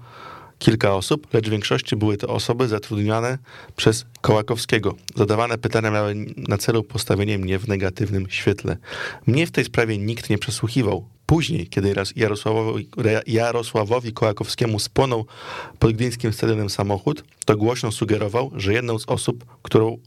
kilka 0.60 0.96
osób, 0.96 1.34
lecz 1.34 1.48
w 1.48 1.52
większości 1.52 1.96
były 1.96 2.18
to 2.18 2.28
osoby 2.28 2.68
zatrudnione 2.68 3.38
przez 3.76 4.06
Kołakowskiego. 4.22 4.96
Zadawane 5.16 5.58
pytania 5.58 5.92
miały 5.92 6.16
na 6.38 6.58
celu 6.58 6.84
postawienie 6.84 7.38
mnie 7.38 7.60
w 7.60 7.68
negatywnym 7.68 8.30
świetle. 8.30 8.78
Mnie 9.28 9.48
w 9.48 9.52
tej 9.52 9.66
sprawie 9.66 9.98
nikt 9.98 10.30
nie 10.30 10.38
przesłuchiwał. 10.38 11.06
Później, 11.26 11.68
kiedy 11.68 11.94
Jarosławowi, 12.16 12.90
Jarosławowi 13.28 14.14
Kołakowskiemu 14.14 14.80
spłonął 14.80 15.26
pod 15.80 15.92
Gdyńskim 15.92 16.34
Stadionem 16.34 16.70
samochód, 16.70 17.24
to 17.46 17.58
głośno 17.58 17.92
sugerował, 17.92 18.52
że 18.56 18.74
jedną 18.74 19.00
z 19.00 19.06
osób, 19.08 19.46
którą 19.62 19.98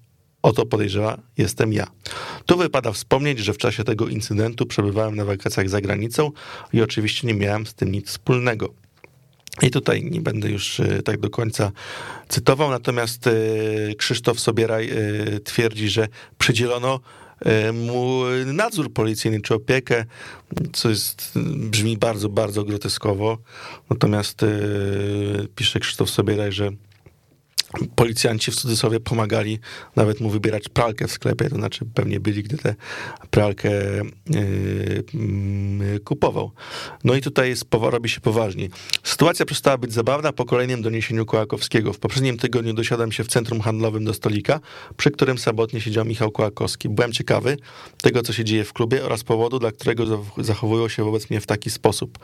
o 0.42 0.52
to 0.52 0.66
podejrzewa 0.66 1.18
jestem 1.38 1.72
ja. 1.72 1.86
Tu 2.46 2.56
wypada 2.56 2.92
wspomnieć, 2.92 3.38
że 3.38 3.52
w 3.52 3.58
czasie 3.58 3.84
tego 3.84 4.08
incydentu 4.08 4.66
przebywałem 4.66 5.16
na 5.16 5.24
wakacjach 5.24 5.68
za 5.68 5.80
granicą 5.80 6.30
i 6.72 6.82
oczywiście 6.82 7.26
nie 7.26 7.34
miałem 7.34 7.66
z 7.66 7.74
tym 7.74 7.92
nic 7.92 8.08
wspólnego. 8.08 8.74
I 9.62 9.70
tutaj 9.70 10.04
nie 10.04 10.20
będę 10.20 10.50
już 10.50 10.80
e, 10.80 11.02
tak 11.02 11.20
do 11.20 11.30
końca 11.30 11.72
cytował, 12.28 12.70
natomiast 12.70 13.26
e, 13.26 13.32
Krzysztof 13.94 14.40
Sobieraj 14.40 14.90
e, 14.90 14.94
twierdzi, 15.40 15.88
że 15.88 16.08
przydzielono 16.38 17.00
mu 17.72 18.22
nadzór 18.46 18.92
policyjny 18.92 19.40
czy 19.40 19.54
opiekę, 19.54 20.04
co 20.72 20.88
jest, 20.88 21.32
brzmi 21.56 21.96
bardzo, 21.96 22.28
bardzo 22.28 22.64
groteskowo. 22.64 23.38
Natomiast 23.90 24.44
pisze 25.54 25.80
Krzysztof 25.80 26.10
Sobieraj, 26.10 26.52
że 26.52 26.70
policjanci 27.96 28.50
w 28.50 28.54
cudzysłowie 28.54 29.00
pomagali 29.00 29.58
nawet 29.96 30.20
mu 30.20 30.30
wybierać 30.30 30.68
pralkę 30.68 31.08
w 31.08 31.12
sklepie, 31.12 31.48
to 31.48 31.56
znaczy 31.56 31.84
pewnie 31.94 32.20
byli, 32.20 32.42
gdy 32.42 32.58
tę 32.58 32.74
pralkę 33.30 33.70
yy, 34.30 36.00
kupował. 36.04 36.52
No 37.04 37.14
i 37.14 37.20
tutaj 37.20 37.48
jest, 37.48 37.64
robi 37.80 38.08
się 38.08 38.20
poważnie. 38.20 38.68
Sytuacja 39.02 39.46
przestała 39.46 39.78
być 39.78 39.92
zabawna 39.92 40.32
po 40.32 40.44
kolejnym 40.44 40.82
doniesieniu 40.82 41.26
Kołakowskiego. 41.26 41.92
W 41.92 41.98
poprzednim 41.98 42.38
tygodniu 42.38 42.72
dosiadłem 42.72 43.12
się 43.12 43.24
w 43.24 43.28
centrum 43.28 43.60
handlowym 43.60 44.04
do 44.04 44.14
stolika, 44.14 44.60
przy 44.96 45.10
którym 45.10 45.38
samotnie 45.38 45.80
siedział 45.80 46.04
Michał 46.04 46.30
Kołakowski. 46.30 46.88
Byłem 46.88 47.12
ciekawy 47.12 47.56
tego, 48.02 48.22
co 48.22 48.32
się 48.32 48.44
dzieje 48.44 48.64
w 48.64 48.72
klubie 48.72 49.04
oraz 49.04 49.24
powodu, 49.24 49.58
dla 49.58 49.72
którego 49.72 50.24
zachowują 50.38 50.88
się 50.88 51.04
wobec 51.04 51.30
mnie 51.30 51.40
w 51.40 51.46
taki 51.46 51.70
sposób. 51.70 52.18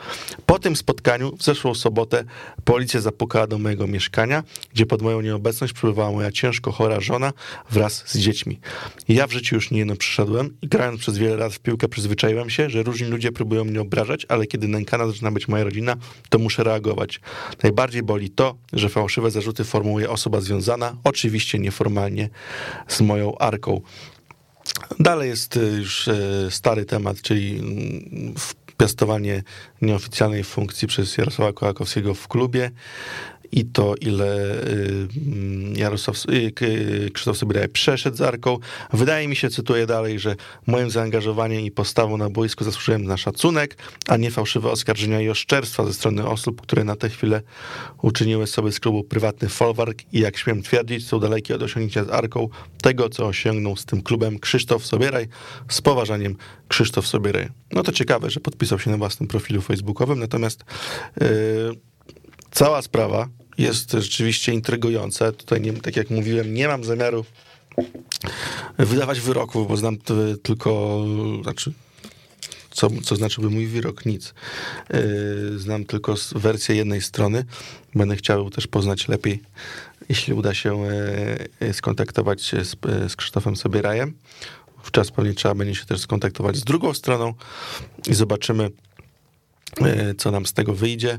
Po 0.47 0.59
tym 0.59 0.77
spotkaniu 0.77 1.37
w 1.37 1.43
zeszłą 1.43 1.75
sobotę 1.75 2.25
policja 2.65 3.01
zapukała 3.01 3.47
do 3.47 3.59
mojego 3.59 3.87
mieszkania, 3.87 4.43
gdzie 4.73 4.87
pod 4.87 5.03
moją 5.03 5.21
nieobecność 5.21 5.36
przebywała 5.73 6.13
moja 6.13 6.33
ciężko 6.33 6.73
chora 6.73 7.01
żona 7.01 7.33
wraz 7.71 8.05
z 8.07 8.19
dziećmi. 8.19 8.61
Ja 9.09 9.27
w 9.27 9.33
życiu 9.33 9.55
już 9.55 9.71
nie 9.71 9.79
jedno 9.79 9.97
przyszedłem 9.97 10.57
i 10.63 10.69
grając 10.69 11.01
przez 11.01 11.19
wiele 11.19 11.37
lat 11.37 11.55
w 11.55 11.59
piłkę 11.59 11.89
przyzwyczaiłem 11.89 12.51
się, 12.51 12.71
że 12.71 12.83
różni 12.83 13.07
ludzie 13.07 13.33
próbują 13.33 13.65
mnie 13.65 13.81
obrażać, 13.81 14.27
ale 14.29 14.47
kiedy 14.47 14.69
nękana 14.69 15.07
zaczyna 15.07 15.31
być 15.31 15.49
moja 15.49 15.65
rodzina, 15.65 15.97
to 16.29 16.39
muszę 16.39 16.65
reagować. 16.65 17.21
Najbardziej 17.63 18.03
boli 18.03 18.31
to, 18.31 18.57
że 18.73 18.89
fałszywe 18.89 19.31
zarzuty 19.31 19.65
formułuje 19.65 20.11
osoba 20.11 20.41
związana, 20.41 20.97
oczywiście 21.05 21.59
nieformalnie, 21.59 22.29
z 22.89 23.01
moją 23.01 23.39
arką. 23.39 23.81
Dalej 25.01 25.29
jest 25.29 25.57
y, 25.57 25.61
już 25.61 26.09
y, 26.09 26.49
stary 26.51 26.85
temat, 26.85 27.23
czyli 27.23 27.59
mm, 27.59 28.35
piastowanie 28.77 29.43
nieoficjalnej 29.83 30.45
funkcji 30.45 30.89
przez 30.89 31.19
Jarosława 31.19 31.53
Kołakowskiego 31.53 32.15
w 32.15 32.29
klubie 32.29 32.71
i 33.53 33.65
to, 33.65 33.95
ile 34.01 34.55
y, 34.69 35.09
Jarosław, 35.77 36.17
y, 36.63 37.11
Krzysztof 37.13 37.37
Sobieraj 37.37 37.69
przeszedł 37.69 38.17
z 38.17 38.21
Arką. 38.21 38.59
Wydaje 38.93 39.29
mi 39.29 39.37
się, 39.37 39.51
cytuję 39.51 39.87
dalej, 39.87 40.19
że 40.19 40.37
moim 40.67 40.91
zaangażowaniem 40.91 41.61
i 41.61 41.71
postawą 41.71 42.17
na 42.17 42.31
boisku 42.31 42.65
zasłużyłem 42.65 43.05
na 43.05 43.17
szacunek, 43.17 43.77
a 44.09 44.17
nie 44.17 44.31
fałszywe 44.31 44.71
oskarżenia 44.71 45.21
i 45.21 45.29
oszczerstwa 45.29 45.85
ze 45.85 45.93
strony 45.93 46.29
osób, 46.29 46.61
które 46.61 46.85
na 46.85 46.97
tę 46.97 47.09
chwilę 47.09 47.43
uczyniły 48.03 48.47
sobie 48.47 48.73
z 48.73 48.81
klubu 48.81 49.05
prywatny 49.05 49.49
folwark 49.49 50.03
i 50.13 50.21
jak 50.21 50.37
śmiem 50.37 50.63
twierdzić, 50.63 51.07
są 51.07 51.21
dalekie 51.21 51.55
od 51.55 51.63
osiągnięcia 51.63 52.05
z 52.05 52.11
Arką 52.11 52.49
tego, 52.83 53.09
co 53.09 53.27
osiągnął 53.27 53.77
z 53.77 53.85
tym 53.85 54.03
klubem 54.03 54.39
Krzysztof 54.39 54.87
Sobieraj. 54.87 55.29
Z 55.69 55.81
poważaniem 55.81 56.37
Krzysztof 56.69 57.07
Sobieraj. 57.07 57.49
No 57.73 57.83
to 57.83 57.93
ciekawe, 57.93 58.31
że 58.31 58.41
podpisał 58.41 58.79
się 58.79 58.91
na 58.91 58.97
własnym 58.97 59.29
profilu 59.29 59.63
facebookowym, 59.63 60.19
natomiast 60.19 60.65
yy, 61.21 61.27
cała 62.57 62.83
sprawa 62.83 63.29
jest 63.59 63.93
rzeczywiście 63.93 64.53
intrygująca. 64.53 65.33
Tutaj, 65.33 65.61
nie, 65.61 65.73
tak 65.73 65.97
jak 65.97 66.11
mówiłem, 66.11 66.55
nie 66.55 66.69
mam 66.69 66.85
zamiaru 66.85 67.25
wydawać 68.79 69.21
wyroków, 69.21 69.69
bo 69.69 69.77
znam 69.77 69.97
tylko, 70.43 71.05
znaczy, 71.43 71.73
co, 72.71 72.89
co 73.03 73.43
mój 73.43 73.67
wyrok? 73.67 74.07
Nic. 74.07 74.35
Yy, 74.91 75.59
znam 75.59 75.85
tylko 75.85 76.15
wersję 76.35 76.77
jednej 76.77 77.03
strony. 77.03 77.45
Będę 77.95 78.17
chciał 78.17 78.51
też 78.51 78.67
poznać 78.67 79.09
lepiej, 79.09 79.43
jeśli 80.09 80.35
uda 80.35 80.55
się 80.55 80.83
yy, 81.61 81.75
skontaktować 81.75 82.43
się 82.43 82.65
z, 82.65 82.77
z 83.09 83.17
Krzysztofem 83.17 83.57
Sobierajem. 83.57 84.15
Wczas 84.83 85.11
pewnie 85.11 85.35
trzeba 85.35 85.55
będzie 85.55 85.75
się 85.75 85.87
też 85.87 86.01
skontaktować 86.01 86.57
z 86.57 86.65
drugą 86.65 86.95
stroną 86.95 87.35
i 88.09 88.15
zobaczymy, 88.15 88.71
yy, 89.81 90.15
co 90.15 90.31
nam 90.31 90.47
z 90.47 90.53
tego 90.53 90.75
wyjdzie. 90.75 91.19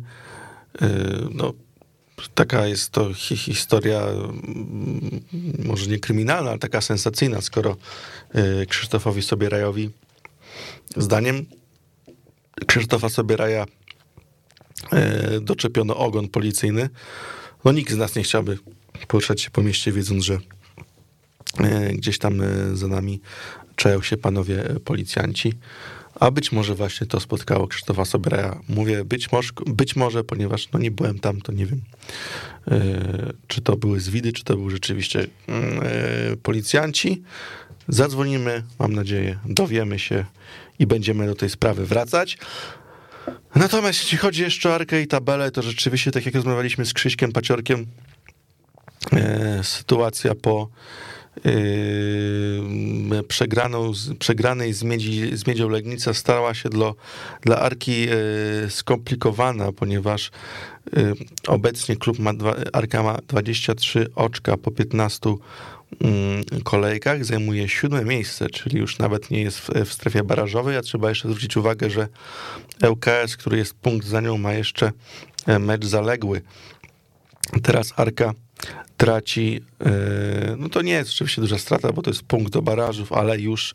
No, 1.31 1.53
taka 2.35 2.67
jest 2.67 2.89
to 2.89 3.13
historia, 3.13 4.01
mm, 4.01 5.21
może 5.65 5.87
nie 5.87 5.99
kryminalna, 5.99 6.49
ale 6.49 6.59
taka 6.59 6.81
sensacyjna, 6.81 7.41
skoro 7.41 7.77
y, 8.61 8.65
Krzysztofowi 8.65 9.21
Sobierajowi, 9.21 9.89
zdaniem 10.97 11.45
Krzysztofa 12.67 13.09
Sobieraja, 13.09 13.65
y, 15.35 15.41
doczepiono 15.41 15.97
ogon 15.97 16.27
policyjny. 16.27 16.89
No 17.65 17.71
nikt 17.71 17.93
z 17.93 17.97
nas 17.97 18.15
nie 18.15 18.23
chciałby 18.23 18.57
poruszać 19.07 19.41
się 19.41 19.49
po 19.49 19.61
mieście, 19.61 19.91
wiedząc, 19.91 20.23
że 20.23 20.33
y, 20.33 20.39
gdzieś 21.93 22.19
tam 22.19 22.41
za 22.73 22.87
nami 22.87 23.21
czają 23.75 24.01
się 24.01 24.17
panowie 24.17 24.63
policjanci. 24.85 25.53
A 26.19 26.31
być 26.31 26.51
może 26.51 26.75
właśnie 26.75 27.07
to 27.07 27.19
spotkało 27.19 27.67
Krzysztofa 27.67 28.05
Sobraja. 28.05 28.59
Mówię 28.69 29.05
być 29.05 29.31
może, 29.31 29.51
być 29.65 29.95
może, 29.95 30.23
ponieważ 30.23 30.71
no 30.71 30.79
nie 30.79 30.91
byłem 30.91 31.19
tam, 31.19 31.41
to 31.41 31.51
nie 31.51 31.65
wiem, 31.65 31.81
yy, 32.67 33.33
czy 33.47 33.61
to 33.61 33.77
były 33.77 33.99
zwidy, 33.99 34.33
czy 34.33 34.43
to 34.43 34.57
były 34.57 34.71
rzeczywiście 34.71 35.19
yy, 35.19 36.37
policjanci. 36.43 37.23
Zadzwonimy, 37.87 38.63
mam 38.79 38.93
nadzieję, 38.93 39.39
dowiemy 39.45 39.99
się 39.99 40.25
i 40.79 40.87
będziemy 40.87 41.25
do 41.25 41.35
tej 41.35 41.49
sprawy 41.49 41.85
wracać. 41.85 42.37
Natomiast 43.55 43.99
jeśli 44.01 44.17
chodzi 44.17 44.41
jeszcze 44.41 44.69
o 44.69 44.75
Arkę 44.75 45.01
i 45.01 45.07
tabelę, 45.07 45.51
to 45.51 45.61
rzeczywiście, 45.61 46.11
tak 46.11 46.25
jak 46.25 46.35
rozmawialiśmy 46.35 46.85
z 46.85 46.93
Krzyśkiem 46.93 47.31
Paciorkiem, 47.31 47.85
yy, 49.11 49.19
sytuacja 49.63 50.35
po 50.35 50.69
przegraną, 53.27 53.91
przegranej 54.19 54.73
z, 54.73 54.83
Miedzi, 54.83 55.37
z 55.37 55.47
Miedzią 55.47 55.69
Legnica 55.69 56.13
stała 56.13 56.53
się 56.53 56.69
dla, 56.69 56.93
dla 57.41 57.59
Arki 57.59 58.01
yy, 58.01 58.69
skomplikowana, 58.69 59.71
ponieważ 59.71 60.31
yy, 60.95 61.13
obecnie 61.47 61.95
klub 61.95 62.19
ma, 62.19 62.31
Arka 62.73 63.03
ma 63.03 63.17
23 63.27 64.07
oczka 64.15 64.57
po 64.57 64.71
15 64.71 65.35
mm, 66.01 66.43
kolejkach, 66.63 67.25
zajmuje 67.25 67.69
siódme 67.69 68.05
miejsce, 68.05 68.49
czyli 68.49 68.79
już 68.79 68.99
nawet 68.99 69.31
nie 69.31 69.41
jest 69.41 69.59
w, 69.59 69.69
w 69.85 69.93
strefie 69.93 70.23
barażowej, 70.23 70.77
a 70.77 70.81
trzeba 70.81 71.09
jeszcze 71.09 71.27
zwrócić 71.27 71.57
uwagę, 71.57 71.89
że 71.89 72.07
ŁKS, 72.89 73.37
który 73.37 73.57
jest 73.57 73.73
punkt 73.73 74.07
za 74.07 74.21
nią, 74.21 74.37
ma 74.37 74.53
jeszcze 74.53 74.91
mecz 75.59 75.85
zaległy. 75.85 76.41
Teraz 77.63 77.93
Arka 77.95 78.33
traci, 78.97 79.61
e, 79.85 80.55
no 80.57 80.69
to 80.69 80.81
nie 80.81 80.91
jest 80.91 81.09
oczywiście 81.09 81.41
duża 81.41 81.57
strata, 81.57 81.93
bo 81.93 82.01
to 82.01 82.09
jest 82.09 82.23
punkt 82.23 82.53
do 82.53 82.61
barażów, 82.61 83.13
ale 83.13 83.39
już 83.39 83.73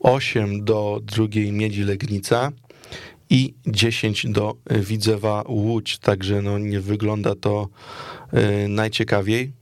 8 0.00 0.64
do 0.64 1.00
drugiej 1.02 1.52
Miedzi 1.52 1.82
Legnica 1.82 2.52
i 3.30 3.54
10 3.66 4.26
do 4.28 4.54
Widzewa 4.70 5.44
Łódź, 5.48 5.98
także 5.98 6.42
no 6.42 6.58
nie 6.58 6.80
wygląda 6.80 7.34
to 7.34 7.68
e, 8.32 8.68
najciekawiej. 8.68 9.59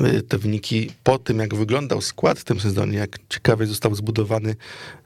Y, 0.00 0.22
te 0.22 0.38
wyniki 0.38 0.90
po 1.04 1.18
tym, 1.18 1.38
jak 1.38 1.54
wyglądał 1.54 2.00
skład 2.00 2.38
w 2.38 2.44
tym 2.44 2.60
sezonie, 2.60 2.98
jak 2.98 3.18
ciekawie 3.28 3.66
został 3.66 3.94
zbudowany, 3.94 4.56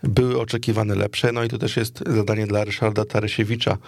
były 0.03 0.41
oczekiwane 0.41 0.95
lepsze. 0.95 1.33
No 1.33 1.45
i 1.45 1.49
to 1.49 1.59
też 1.59 1.77
jest 1.77 2.05
zadanie 2.07 2.47
dla 2.47 2.65
Ryszarda 2.65 3.05
Taresiewicza, 3.05 3.79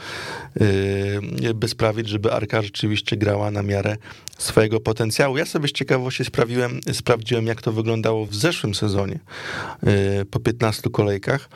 y, 0.60 1.54
by 1.54 1.68
sprawić, 1.68 2.08
żeby 2.08 2.32
Arka 2.32 2.62
rzeczywiście 2.62 3.16
grała 3.16 3.50
na 3.50 3.62
miarę 3.62 3.96
swojego 4.38 4.80
potencjału. 4.80 5.36
Ja 5.36 5.46
sobie 5.46 5.68
z 5.68 5.72
ciekawości 5.72 6.24
sprawiłem, 6.24 6.80
sprawdziłem, 6.92 7.46
jak 7.46 7.62
to 7.62 7.72
wyglądało 7.72 8.26
w 8.26 8.34
zeszłym 8.34 8.74
sezonie 8.74 9.18
y, 10.22 10.24
po 10.24 10.40
15 10.40 10.90
kolejkach 10.90 11.48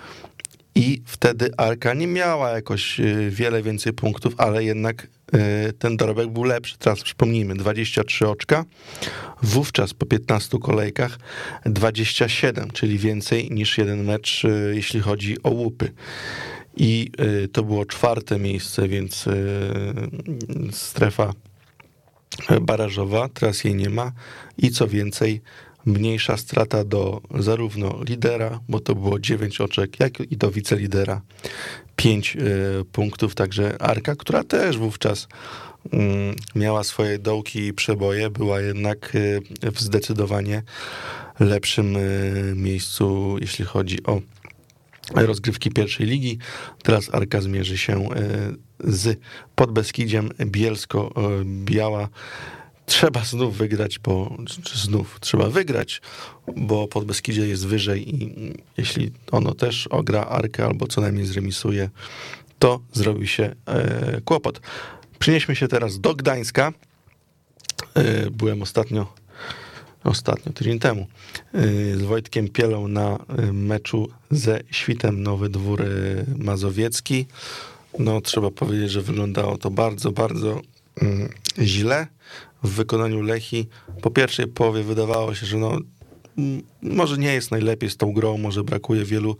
i 0.75 1.03
wtedy 1.07 1.51
Arka 1.57 1.95
nie 1.95 2.07
miała 2.07 2.51
jakoś 2.51 3.01
wiele 3.31 3.63
więcej 3.63 3.93
punktów, 3.93 4.35
ale 4.37 4.65
jednak 4.65 5.07
ten 5.79 5.97
dorobek 5.97 6.29
był 6.29 6.45
lepszy. 6.45 6.79
Teraz 6.79 7.03
przypomnijmy, 7.03 7.55
23 7.55 8.29
oczka, 8.29 8.65
wówczas 9.43 9.95
po 9.95 10.07
15 10.07 10.59
kolejkach 10.59 11.19
27, 11.65 12.71
czyli 12.71 12.99
więcej 12.99 13.51
niż 13.51 13.79
jeden 13.79 14.05
mecz, 14.05 14.43
jeśli 14.73 15.01
chodzi 15.01 15.43
o 15.43 15.51
łupy. 15.51 15.93
I 16.77 17.11
to 17.53 17.63
było 17.63 17.87
czwarte 17.87 18.39
miejsce, 18.39 18.89
więc 18.89 19.25
strefa 20.71 21.33
barażowa, 22.61 23.29
teraz 23.29 23.65
jej 23.65 23.75
nie 23.75 23.91
ma 23.91 24.13
i 24.59 24.71
co 24.71 24.87
więcej, 24.87 25.41
mniejsza 25.91 26.37
strata 26.37 26.85
do 26.85 27.21
zarówno 27.39 28.01
lidera, 28.09 28.61
bo 28.69 28.81
to 28.81 28.95
było 28.95 29.19
9 29.19 29.61
oczek, 29.61 30.01
jak 30.01 30.21
i 30.21 30.37
do 30.37 30.51
wicelidera 30.51 31.21
5 31.97 32.37
y, 32.37 32.41
punktów, 32.93 33.35
także 33.35 33.83
Arka, 33.83 34.17
która 34.17 34.45
też 34.45 34.79
wówczas 34.79 35.25
y, 35.25 35.99
miała 36.55 36.85
swoje 36.85 37.19
dołki 37.19 37.67
i 37.67 37.73
przeboje, 37.73 38.31
była 38.31 38.61
jednak 38.61 39.15
y, 39.15 39.41
w 39.73 39.81
zdecydowanie 39.81 40.63
lepszym 41.41 41.97
y, 41.97 42.53
miejscu, 42.57 43.37
jeśli 43.41 43.65
chodzi 43.65 44.03
o 44.05 44.21
rozgrywki 45.15 45.71
pierwszej 45.71 46.07
ligi. 46.07 46.39
Teraz 46.83 47.15
Arka 47.15 47.41
zmierzy 47.41 47.79
się 47.79 48.09
z 48.85 49.19
Podbeskidziem 49.55 50.29
Bielsko-Biała. 50.47 52.09
Trzeba 52.91 53.25
znów 53.25 53.57
wygrać, 53.57 53.99
bo 53.99 54.37
znów 54.75 55.19
trzeba 55.21 55.49
wygrać, 55.49 56.01
bo 56.57 56.89
Podbeskidzie 56.89 57.49
jest 57.49 57.67
wyżej 57.67 58.15
i 58.15 58.35
jeśli 58.77 59.13
ono 59.31 59.55
też 59.55 59.87
ogra 59.87 60.25
Arkę 60.25 60.65
albo 60.65 60.87
co 60.87 61.01
najmniej 61.01 61.27
zremisuje, 61.27 61.91
to 62.59 62.81
zrobi 62.93 63.29
się 63.29 63.55
e, 63.67 64.21
kłopot. 64.21 64.61
Przynieśmy 65.19 65.57
się 65.57 65.69
teraz 65.69 66.01
do 66.01 66.15
Gdańska. 66.15 66.73
E, 67.95 68.31
byłem 68.31 68.63
ostatnio 68.63 69.13
ostatnio, 70.05 70.53
tydzień 70.53 70.79
temu, 70.79 71.07
e, 71.55 71.97
z 71.97 72.03
Wojtkiem 72.03 72.49
Pielą 72.49 72.89
na 72.89 73.19
meczu 73.53 74.09
ze 74.31 74.61
Świtem 74.71 75.23
Nowy 75.23 75.49
Dwór 75.49 75.85
Mazowiecki. 76.39 77.27
No, 77.99 78.21
trzeba 78.21 78.51
powiedzieć, 78.51 78.91
że 78.91 79.03
wyglądało 79.03 79.59
to 79.59 79.71
bardzo, 79.71 80.13
bardzo 80.13 80.61
źle 81.59 82.07
w 82.63 82.69
wykonaniu 82.69 83.23
Lechi. 83.23 83.69
Po 84.03 84.11
pierwszej 84.11 84.47
połowie 84.47 84.83
wydawało 84.83 85.35
się, 85.35 85.47
że 85.47 85.57
no, 85.57 85.79
mm, 86.39 86.63
może 86.83 87.19
nie 87.19 87.35
jest 87.35 87.51
najlepiej 87.51 87.91
z 87.91 87.97
tą 87.97 88.13
grą, 88.13 88.39
może 88.39 88.65
brakuje 88.65 89.05
wielu 89.05 89.37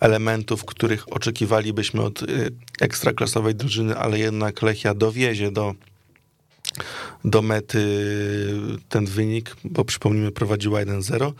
elementów, 0.00 0.64
których 0.64 1.12
oczekiwalibyśmy 1.12 2.02
od 2.02 2.22
y, 2.22 2.26
ekstraklasowej 2.80 3.54
drużyny, 3.54 3.96
ale 3.96 4.18
jednak 4.18 4.62
Lechia 4.62 4.94
dowiezie 4.94 5.50
do 5.50 5.74
do 7.24 7.42
mety 7.42 7.78
ten 8.88 9.06
wynik, 9.06 9.56
bo 9.64 9.84
przypomnijmy, 9.84 10.32
prowadziła 10.32 10.80
1-0, 10.80 11.32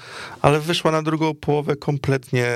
ale 0.43 0.61
wyszła 0.61 0.91
na 0.91 1.03
drugą 1.03 1.35
połowę 1.35 1.77
kompletnie 1.77 2.47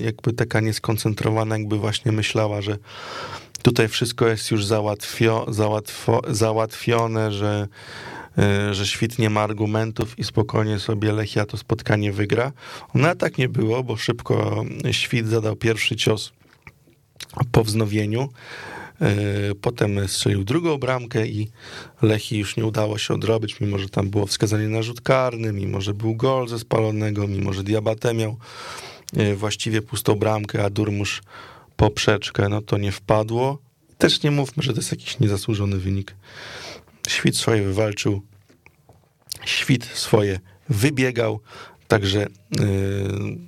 jakby 0.00 0.32
taka 0.32 0.60
nieskoncentrowana, 0.60 1.58
jakby 1.58 1.78
właśnie 1.78 2.12
myślała, 2.12 2.62
że 2.62 2.78
tutaj 3.62 3.88
wszystko 3.88 4.28
jest 4.28 4.50
już 4.50 4.64
załatwio, 4.64 5.46
załatwo, 5.48 6.22
załatwione, 6.28 7.32
że, 7.32 7.68
e, 8.38 8.74
że 8.74 8.86
świt 8.86 9.18
nie 9.18 9.30
ma 9.30 9.40
argumentów 9.40 10.18
i 10.18 10.24
spokojnie 10.24 10.78
sobie 10.78 11.12
Lechia 11.12 11.46
to 11.46 11.56
spotkanie 11.56 12.12
wygra. 12.12 12.52
No 12.94 13.14
tak 13.14 13.38
nie 13.38 13.48
było, 13.48 13.82
bo 13.82 13.96
szybko 13.96 14.64
świt 14.90 15.28
zadał 15.28 15.56
pierwszy 15.56 15.96
cios 15.96 16.32
po 17.52 17.64
wznowieniu. 17.64 18.28
E, 19.00 19.54
potem 19.60 20.08
strzelił 20.08 20.44
drugą 20.44 20.78
bramkę 20.78 21.26
i 21.26 21.48
Lechi 22.02 22.38
już 22.38 22.56
nie 22.56 22.66
udało 22.66 22.98
się 22.98 23.14
odrobić, 23.14 23.60
mimo 23.60 23.78
że 23.78 23.88
tam 23.88 24.10
było 24.10 24.26
wskazanie 24.26 24.68
na 24.68 24.82
rzut 24.82 25.00
karny, 25.00 25.52
mimo 25.52 25.80
że 25.80 25.94
był 25.94 26.14
gol 26.14 26.48
ze 26.48 26.58
spalonego, 26.58 27.28
mimo 27.28 27.52
że 27.52 27.62
Diabate 27.62 28.14
miał 28.14 28.36
e, 29.16 29.34
właściwie 29.34 29.82
pustą 29.82 30.14
bramkę, 30.14 30.64
a 30.64 30.70
Durmusz 30.70 31.22
poprzeczkę, 31.82 32.48
no 32.48 32.62
to 32.62 32.78
nie 32.78 32.92
wpadło. 32.92 33.58
Też 33.98 34.22
nie 34.22 34.30
mówmy, 34.30 34.62
że 34.62 34.72
to 34.72 34.78
jest 34.78 34.90
jakiś 34.90 35.20
niezasłużony 35.20 35.78
wynik. 35.78 36.14
Świt 37.08 37.36
swoje 37.36 37.62
wywalczył, 37.62 38.22
świt 39.44 39.84
swoje 39.84 40.40
wybiegał, 40.68 41.40
także 41.88 42.26
yy, 42.60 43.38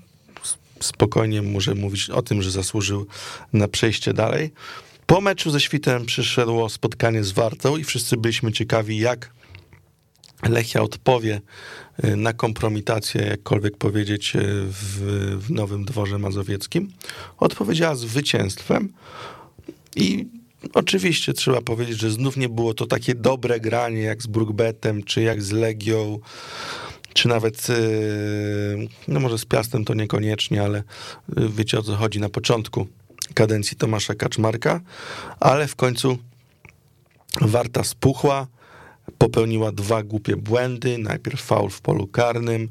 spokojnie 0.81 1.43
może 1.43 1.75
mówić 1.75 2.11
o 2.11 2.23
tym, 2.23 2.43
że 2.43 2.51
zasłużył 2.51 3.07
na 3.53 3.69
przejście 3.69 4.13
dalej. 4.13 4.53
Po 5.07 5.21
meczu 5.21 5.51
ze 5.51 5.61
Świtem 5.61 6.07
przyszedło 6.07 6.69
spotkanie 6.69 7.25
z 7.25 7.33
Wartą 7.33 7.77
i 7.77 7.85
wszyscy 7.85 8.17
byliśmy 8.17 8.53
ciekawi, 8.53 8.99
jak 8.99 9.31
Lechia 10.49 10.83
odpowie 10.83 11.41
y, 12.05 12.17
na 12.17 12.33
kompromitację, 12.33 13.23
jakkolwiek 13.23 13.77
powiedzieć, 13.77 14.37
y, 14.37 14.41
w, 14.43 15.01
w 15.47 15.51
Nowym 15.51 15.85
Dworze 15.85 16.19
Mazowieckim. 16.19 16.93
Odpowiedziała 17.39 17.95
zwycięstwem 17.95 18.93
i 19.97 20.27
oczywiście 20.75 21.33
trzeba 21.33 21.61
powiedzieć, 21.61 22.01
że 22.01 22.11
znów 22.11 22.37
nie 22.37 22.49
było 22.49 22.75
to 22.75 22.87
takie 22.87 23.15
dobre 23.15 23.61
granie 23.61 24.03
jak 24.03 24.23
z 24.23 24.27
Brookbetem, 24.27 25.03
czy 25.03 25.23
jak 25.23 25.43
z 25.43 25.51
Legią, 25.51 26.19
czy 27.15 27.29
nawet, 27.29 27.71
y, 27.71 28.89
no 29.09 29.21
może 29.21 29.39
z 29.39 29.45
Piastem 29.45 29.85
to 29.85 29.95
niekoniecznie, 29.95 30.63
ale 30.63 30.83
wiecie 31.29 31.79
o 31.79 31.83
co 31.83 31.97
chodzi 31.97 32.21
na 32.21 32.29
początku 32.29 32.87
kadencji 33.35 33.77
Tomasza 33.77 34.15
Kaczmarka, 34.15 34.81
ale 35.41 35.69
w 35.69 35.77
końcu 35.77 36.19
Warta 37.41 37.85
spuchła, 37.85 38.47
popełniła 39.19 39.73
dwa 39.73 40.03
głupie 40.03 40.37
błędy. 40.37 40.99
Najpierw 40.99 41.43
faul 41.43 41.71
w 41.71 41.81
polu 41.81 42.07
karnym, 42.07 42.69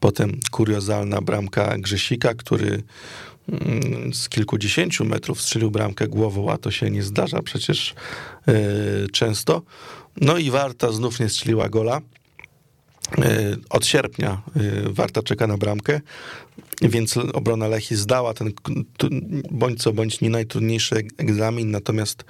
potem 0.00 0.40
kuriozalna 0.50 1.20
bramka 1.20 1.78
Grzesika, 1.78 2.34
który 2.34 2.82
mm, 3.48 4.14
z 4.14 4.28
kilkudziesięciu 4.28 5.04
metrów 5.04 5.42
strzelił 5.42 5.70
bramkę 5.70 6.08
głową, 6.08 6.50
a 6.50 6.58
to 6.58 6.70
się 6.70 6.90
nie 6.90 7.02
zdarza 7.02 7.42
przecież 7.42 7.94
yy, 8.46 8.54
często. 9.12 9.62
No 10.20 10.38
i 10.38 10.50
Warta 10.50 10.92
znów 10.92 11.20
nie 11.20 11.28
strzeliła 11.28 11.68
gola. 11.68 12.00
Yy, 13.18 13.24
od 13.70 13.86
sierpnia 13.86 14.42
yy, 14.56 14.92
Warta 14.92 15.22
czeka 15.22 15.46
na 15.46 15.56
bramkę, 15.56 16.00
więc 16.82 17.16
obrona 17.16 17.68
Lechi 17.68 17.96
zdała 17.96 18.34
ten 18.34 18.52
bądź 19.50 19.82
co 19.82 19.92
bądź 19.92 20.20
nie 20.20 20.30
najtrudniejszy 20.30 20.94
egzamin, 21.18 21.70
natomiast 21.70 22.24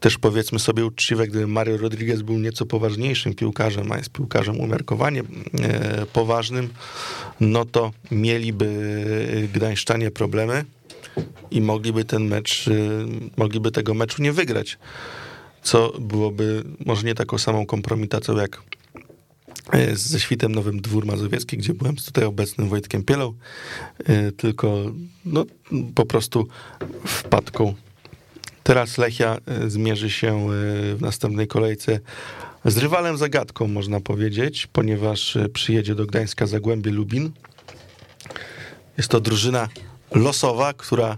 też 0.00 0.18
powiedzmy 0.18 0.58
sobie 0.58 0.86
uczciwe, 0.86 1.26
gdyby 1.26 1.46
Mario 1.46 1.76
Rodriguez 1.76 2.22
był 2.22 2.38
nieco 2.38 2.66
poważniejszym 2.66 3.34
piłkarzem, 3.34 3.92
a 3.92 3.96
jest 3.96 4.10
piłkarzem 4.10 4.60
umiarkowanie 4.60 5.22
e, 5.60 6.06
poważnym, 6.06 6.68
no 7.40 7.64
to 7.64 7.92
mieliby 8.10 8.68
gdańszczanie 9.54 10.10
problemy 10.10 10.64
i 11.50 11.60
mogliby 11.60 12.04
ten 12.04 12.24
mecz, 12.24 12.68
e, 12.68 12.72
mogliby 13.36 13.70
tego 13.70 13.94
meczu 13.94 14.22
nie 14.22 14.32
wygrać, 14.32 14.78
co 15.62 15.92
byłoby 16.00 16.64
może 16.86 17.02
nie 17.02 17.14
taką 17.14 17.38
samą 17.38 17.66
kompromitacją 17.66 18.36
jak 18.36 18.62
e, 19.72 19.96
ze 19.96 20.20
świtem 20.20 20.54
Nowym 20.54 20.80
Dwór 20.80 21.06
Mazowiecki, 21.06 21.56
gdzie 21.56 21.74
byłem 21.74 21.98
z 21.98 22.04
tutaj 22.04 22.24
obecnym 22.24 22.68
Wojtkiem 22.68 23.04
Pielą, 23.04 23.34
tylko 24.36 24.92
no, 25.24 25.44
po 25.94 26.06
prostu 26.06 26.48
wpadką 27.06 27.74
Teraz 28.68 28.98
Lechia 28.98 29.36
e, 29.46 29.70
zmierzy 29.70 30.10
się 30.10 30.28
e, 30.28 30.48
w 30.94 30.98
następnej 31.00 31.46
kolejce 31.46 32.00
z 32.64 32.76
rywalem 32.76 33.16
zagadką, 33.16 33.68
można 33.68 34.00
powiedzieć, 34.00 34.68
ponieważ 34.72 35.36
e, 35.36 35.48
przyjedzie 35.48 35.94
do 35.94 36.06
Gdańska 36.06 36.46
Zagłębie 36.46 36.90
Lubin. 36.90 37.30
Jest 38.96 39.08
to 39.08 39.20
drużyna 39.20 39.68
losowa, 40.14 40.72
która 40.72 41.16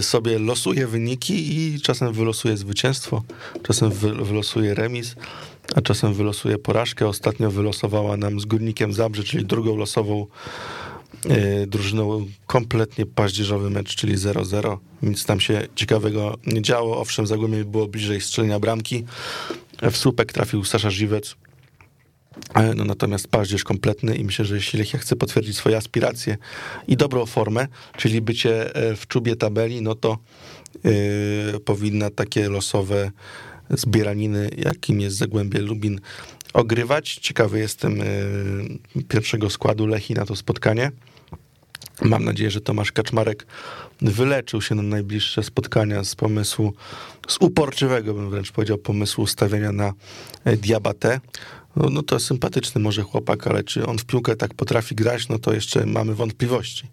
sobie 0.00 0.38
losuje 0.38 0.86
wyniki 0.86 1.58
i 1.58 1.80
czasem 1.80 2.12
wylosuje 2.12 2.56
zwycięstwo, 2.56 3.22
czasem 3.62 3.90
wylosuje 4.24 4.74
remis, 4.74 5.14
a 5.74 5.80
czasem 5.80 6.14
wylosuje 6.14 6.58
porażkę. 6.58 7.08
Ostatnio 7.08 7.50
wylosowała 7.50 8.16
nam 8.16 8.40
z 8.40 8.44
Górnikiem 8.44 8.92
Zabrze, 8.92 9.24
czyli 9.24 9.44
drugą 9.44 9.76
losową 9.76 10.26
drużyną 11.66 12.26
kompletnie 12.46 13.06
paździerzowy 13.06 13.70
mecz, 13.70 13.96
czyli 13.96 14.16
0-0. 14.16 14.78
Nic 15.02 15.24
tam 15.24 15.40
się 15.40 15.68
ciekawego 15.74 16.38
nie 16.46 16.62
działo. 16.62 17.00
Owszem, 17.00 17.26
Zagłębie 17.26 17.64
było 17.64 17.86
bliżej 17.86 18.20
strzelenia 18.20 18.58
bramki. 18.58 19.04
W 19.90 19.96
słupek 19.96 20.32
trafił 20.32 20.64
Sasza 20.64 20.90
Żywec. 20.90 21.36
E, 22.54 22.74
no, 22.74 22.84
natomiast 22.84 23.28
paździerz 23.28 23.64
kompletny 23.64 24.16
i 24.16 24.24
myślę, 24.24 24.44
że 24.44 24.54
jeśli 24.54 24.78
Lechia 24.78 24.98
chce 24.98 25.16
potwierdzić 25.16 25.56
swoje 25.56 25.76
aspiracje 25.76 26.36
i 26.88 26.96
dobrą 26.96 27.26
formę, 27.26 27.66
czyli 27.96 28.20
bycie 28.20 28.74
e, 28.74 28.96
w 28.96 29.06
czubie 29.06 29.36
tabeli, 29.36 29.82
no 29.82 29.94
to 29.94 30.18
yy, 30.84 31.60
powinna 31.64 32.10
takie 32.10 32.48
losowe 32.48 33.10
zbieraniny, 33.70 34.50
jakim 34.56 35.00
jest 35.00 35.16
Zagłębie 35.16 35.60
Lubin, 35.60 36.00
ogrywać. 36.52 37.14
Ciekawy 37.14 37.58
jestem 37.58 37.96
yy, 37.96 39.02
pierwszego 39.08 39.50
składu 39.50 39.86
Lechi 39.86 40.14
na 40.14 40.26
to 40.26 40.36
spotkanie. 40.36 40.90
Mam 42.02 42.24
nadzieję, 42.24 42.50
że 42.50 42.60
Tomasz 42.60 42.92
Kaczmarek 42.92 43.46
wyleczył 44.00 44.62
się 44.62 44.74
na 44.74 44.82
najbliższe 44.82 45.42
spotkania 45.42 46.04
z 46.04 46.14
pomysłu, 46.14 46.72
z 47.28 47.36
uporczywego 47.40 48.14
bym 48.14 48.30
wręcz 48.30 48.52
powiedział, 48.52 48.78
pomysłu 48.78 49.26
stawiania 49.26 49.72
na 49.72 49.92
e, 50.44 50.56
diabatę. 50.56 51.20
No, 51.76 51.90
no 51.90 52.02
to 52.02 52.20
sympatyczny 52.20 52.80
może 52.80 53.02
chłopak, 53.02 53.46
ale 53.46 53.64
czy 53.64 53.86
on 53.86 53.98
w 53.98 54.04
piłkę 54.04 54.36
tak 54.36 54.54
potrafi 54.54 54.94
grać, 54.94 55.28
no 55.28 55.38
to 55.38 55.54
jeszcze 55.54 55.86
mamy 55.86 56.14
wątpliwości. 56.14 56.88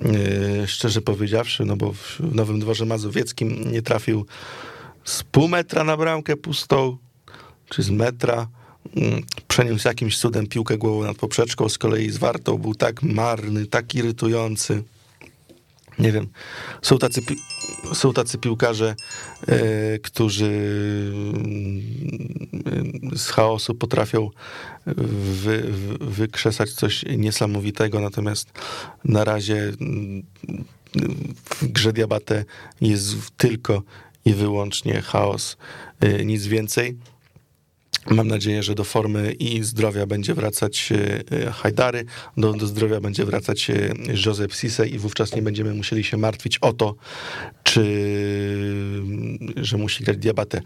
Yy, 0.00 0.66
szczerze 0.66 1.00
powiedziawszy, 1.00 1.64
no 1.64 1.76
bo 1.76 1.92
w 1.92 2.20
Nowym 2.34 2.60
Dworze 2.60 2.84
Mazowieckim 2.84 3.72
nie 3.72 3.82
trafił 3.82 4.26
z 5.04 5.22
pół 5.22 5.48
metra 5.48 5.84
na 5.84 5.96
bramkę 5.96 6.36
pustą, 6.36 6.96
czy 7.68 7.82
z 7.82 7.90
metra. 7.90 8.48
Mm, 8.96 9.22
przeniósł 9.48 9.88
jakimś 9.88 10.18
cudem 10.18 10.46
piłkę 10.46 10.78
głową 10.78 11.02
nad 11.04 11.16
poprzeczką, 11.16 11.68
z 11.68 11.78
kolei 11.78 12.10
z 12.10 12.16
Wartą 12.16 12.58
był 12.58 12.74
tak 12.74 13.02
marny, 13.02 13.66
tak 13.66 13.94
irytujący. 13.94 14.82
Nie 15.98 16.12
wiem, 16.12 16.28
są 16.82 16.98
tacy, 16.98 17.20
są 17.94 18.12
tacy 18.12 18.38
piłkarze, 18.38 18.94
e, 19.48 19.98
którzy 19.98 20.50
mm, 21.14 21.82
z 23.16 23.28
chaosu 23.28 23.74
potrafią 23.74 24.30
wy, 24.86 25.72
wykrzesać 26.00 26.70
coś 26.70 27.04
niesamowitego, 27.18 28.00
natomiast 28.00 28.52
na 29.04 29.24
razie 29.24 29.72
mm, 29.80 30.22
w 31.44 31.66
grze 31.66 31.92
Diabate 31.92 32.44
jest 32.80 33.16
tylko 33.36 33.82
i 34.24 34.34
wyłącznie 34.34 35.00
chaos, 35.00 35.56
e, 36.00 36.24
nic 36.24 36.46
więcej. 36.46 36.98
Mam 38.10 38.28
nadzieję, 38.28 38.62
że 38.62 38.74
do 38.74 38.84
formy 38.84 39.32
i 39.32 39.62
zdrowia 39.62 40.06
będzie 40.06 40.34
wracać 40.34 40.92
e, 41.30 41.50
Hajdary, 41.52 42.04
do, 42.36 42.52
do 42.52 42.66
zdrowia 42.66 43.00
będzie 43.00 43.24
wracać 43.24 43.70
e, 43.70 43.94
Josep 44.26 44.52
Sisej 44.52 44.94
i 44.94 44.98
wówczas 44.98 45.34
nie 45.34 45.42
będziemy 45.42 45.74
musieli 45.74 46.04
się 46.04 46.16
martwić 46.16 46.58
o 46.58 46.72
to, 46.72 46.94
czy, 47.62 47.84
że 49.56 49.76
musi 49.76 50.04
grać 50.04 50.16
Diabatę. 50.16 50.62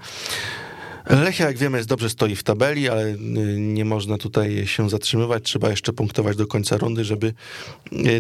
Lechia, 1.11 1.47
jak 1.47 1.59
wiemy, 1.59 1.77
jest 1.79 1.89
dobrze 1.89 2.11
stoi 2.11 2.37
w 2.37 2.43
tabeli, 2.43 2.89
ale 2.89 3.03
e, 3.05 3.17
nie 3.59 3.85
można 3.85 4.19
tutaj 4.19 4.67
się 4.67 4.91
zatrzymywać. 4.91 5.43
Trzeba 5.43 5.71
jeszcze 5.71 5.93
punktować 5.93 6.37
do 6.37 6.47
końca 6.47 6.77
rundy, 6.77 7.05
żeby 7.05 7.35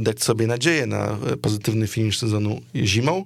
dać 0.01 0.23
sobie 0.23 0.47
nadzieję 0.47 0.87
na 0.87 1.19
pozytywny 1.43 1.87
finisz 1.87 2.19
sezonu 2.19 2.61
zimą. 2.75 3.25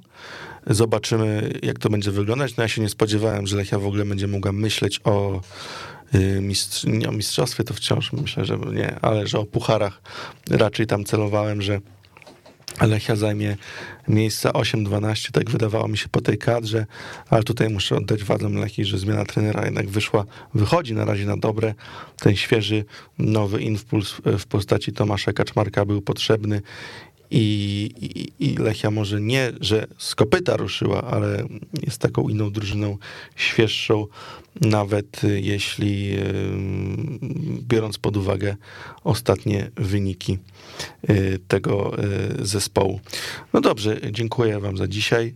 Zobaczymy, 0.66 1.52
jak 1.62 1.78
to 1.78 1.90
będzie 1.90 2.10
wyglądać. 2.10 2.56
No 2.56 2.62
ja 2.62 2.68
się 2.68 2.82
nie 2.82 2.88
spodziewałem, 2.88 3.46
że 3.46 3.56
Lechia 3.56 3.78
w 3.78 3.86
ogóle 3.86 4.04
będzie 4.04 4.26
mogła 4.26 4.52
myśleć 4.52 5.00
o, 5.04 5.40
y, 6.14 6.40
mistrz, 6.40 6.84
nie, 6.84 7.08
o 7.08 7.12
mistrzostwie, 7.12 7.64
to 7.64 7.74
wciąż 7.74 8.12
myślę, 8.12 8.44
że 8.44 8.58
nie, 8.58 9.00
ale 9.02 9.26
że 9.26 9.38
o 9.38 9.44
pucharach 9.44 10.02
raczej 10.50 10.86
tam 10.86 11.04
celowałem, 11.04 11.62
że 11.62 11.80
Lechia 12.80 13.16
zajmie 13.16 13.56
miejsca 14.08 14.50
8-12, 14.50 15.30
tak 15.30 15.50
wydawało 15.50 15.88
mi 15.88 15.98
się 15.98 16.08
po 16.08 16.20
tej 16.20 16.38
kadrze, 16.38 16.86
ale 17.30 17.42
tutaj 17.42 17.70
muszę 17.70 17.96
oddać 17.96 18.24
wadzom 18.24 18.54
Lechii, 18.54 18.84
że 18.84 18.98
zmiana 18.98 19.24
trenera 19.24 19.64
jednak 19.64 19.88
wyszła, 19.88 20.24
wychodzi 20.54 20.94
na 20.94 21.04
razie 21.04 21.26
na 21.26 21.36
dobre. 21.36 21.74
Ten 22.20 22.36
świeży, 22.36 22.84
nowy 23.18 23.62
impuls 23.62 24.14
w 24.24 24.46
postaci 24.46 24.92
Tomasza 24.92 25.32
Kaczmarka 25.32 25.84
był 25.84 26.02
potrzebny 26.02 26.62
i, 27.30 27.90
i, 28.00 28.32
I, 28.44 28.56
Lechia 28.56 28.90
może 28.90 29.20
nie, 29.20 29.52
że 29.60 29.86
z 29.98 30.14
kopyta 30.14 30.56
ruszyła, 30.56 31.02
ale 31.02 31.44
jest 31.82 31.98
taką 31.98 32.28
inną 32.28 32.50
drużyną, 32.50 32.98
świeższą, 33.36 34.06
nawet 34.60 35.22
jeśli 35.34 36.16
biorąc 37.62 37.98
pod 37.98 38.16
uwagę 38.16 38.56
ostatnie 39.04 39.70
wyniki 39.76 40.38
y, 41.10 41.38
tego 41.48 42.04
y, 42.40 42.46
zespołu. 42.46 43.00
No 43.52 43.60
dobrze, 43.60 44.00
dziękuję 44.10 44.60
wam 44.60 44.76
za 44.76 44.88
dzisiaj. 44.88 45.34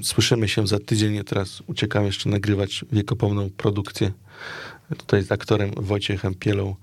Y, 0.00 0.04
słyszymy 0.04 0.48
się 0.48 0.66
za 0.66 0.78
tydzień. 0.78 1.24
Teraz 1.24 1.62
uciekam 1.66 2.04
jeszcze 2.04 2.28
nagrywać 2.28 2.84
wiekopomną 2.92 3.50
produkcję 3.56 4.12
tutaj 4.96 5.22
z 5.22 5.32
aktorem 5.32 5.70
Wojciechem 5.76 6.34
Pielą. 6.34 6.74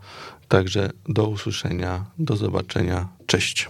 Także 0.48 0.90
do 1.10 1.28
usłyszenia, 1.28 2.06
do 2.20 2.36
zobaczenia. 2.36 3.08
Cześć. 3.26 3.70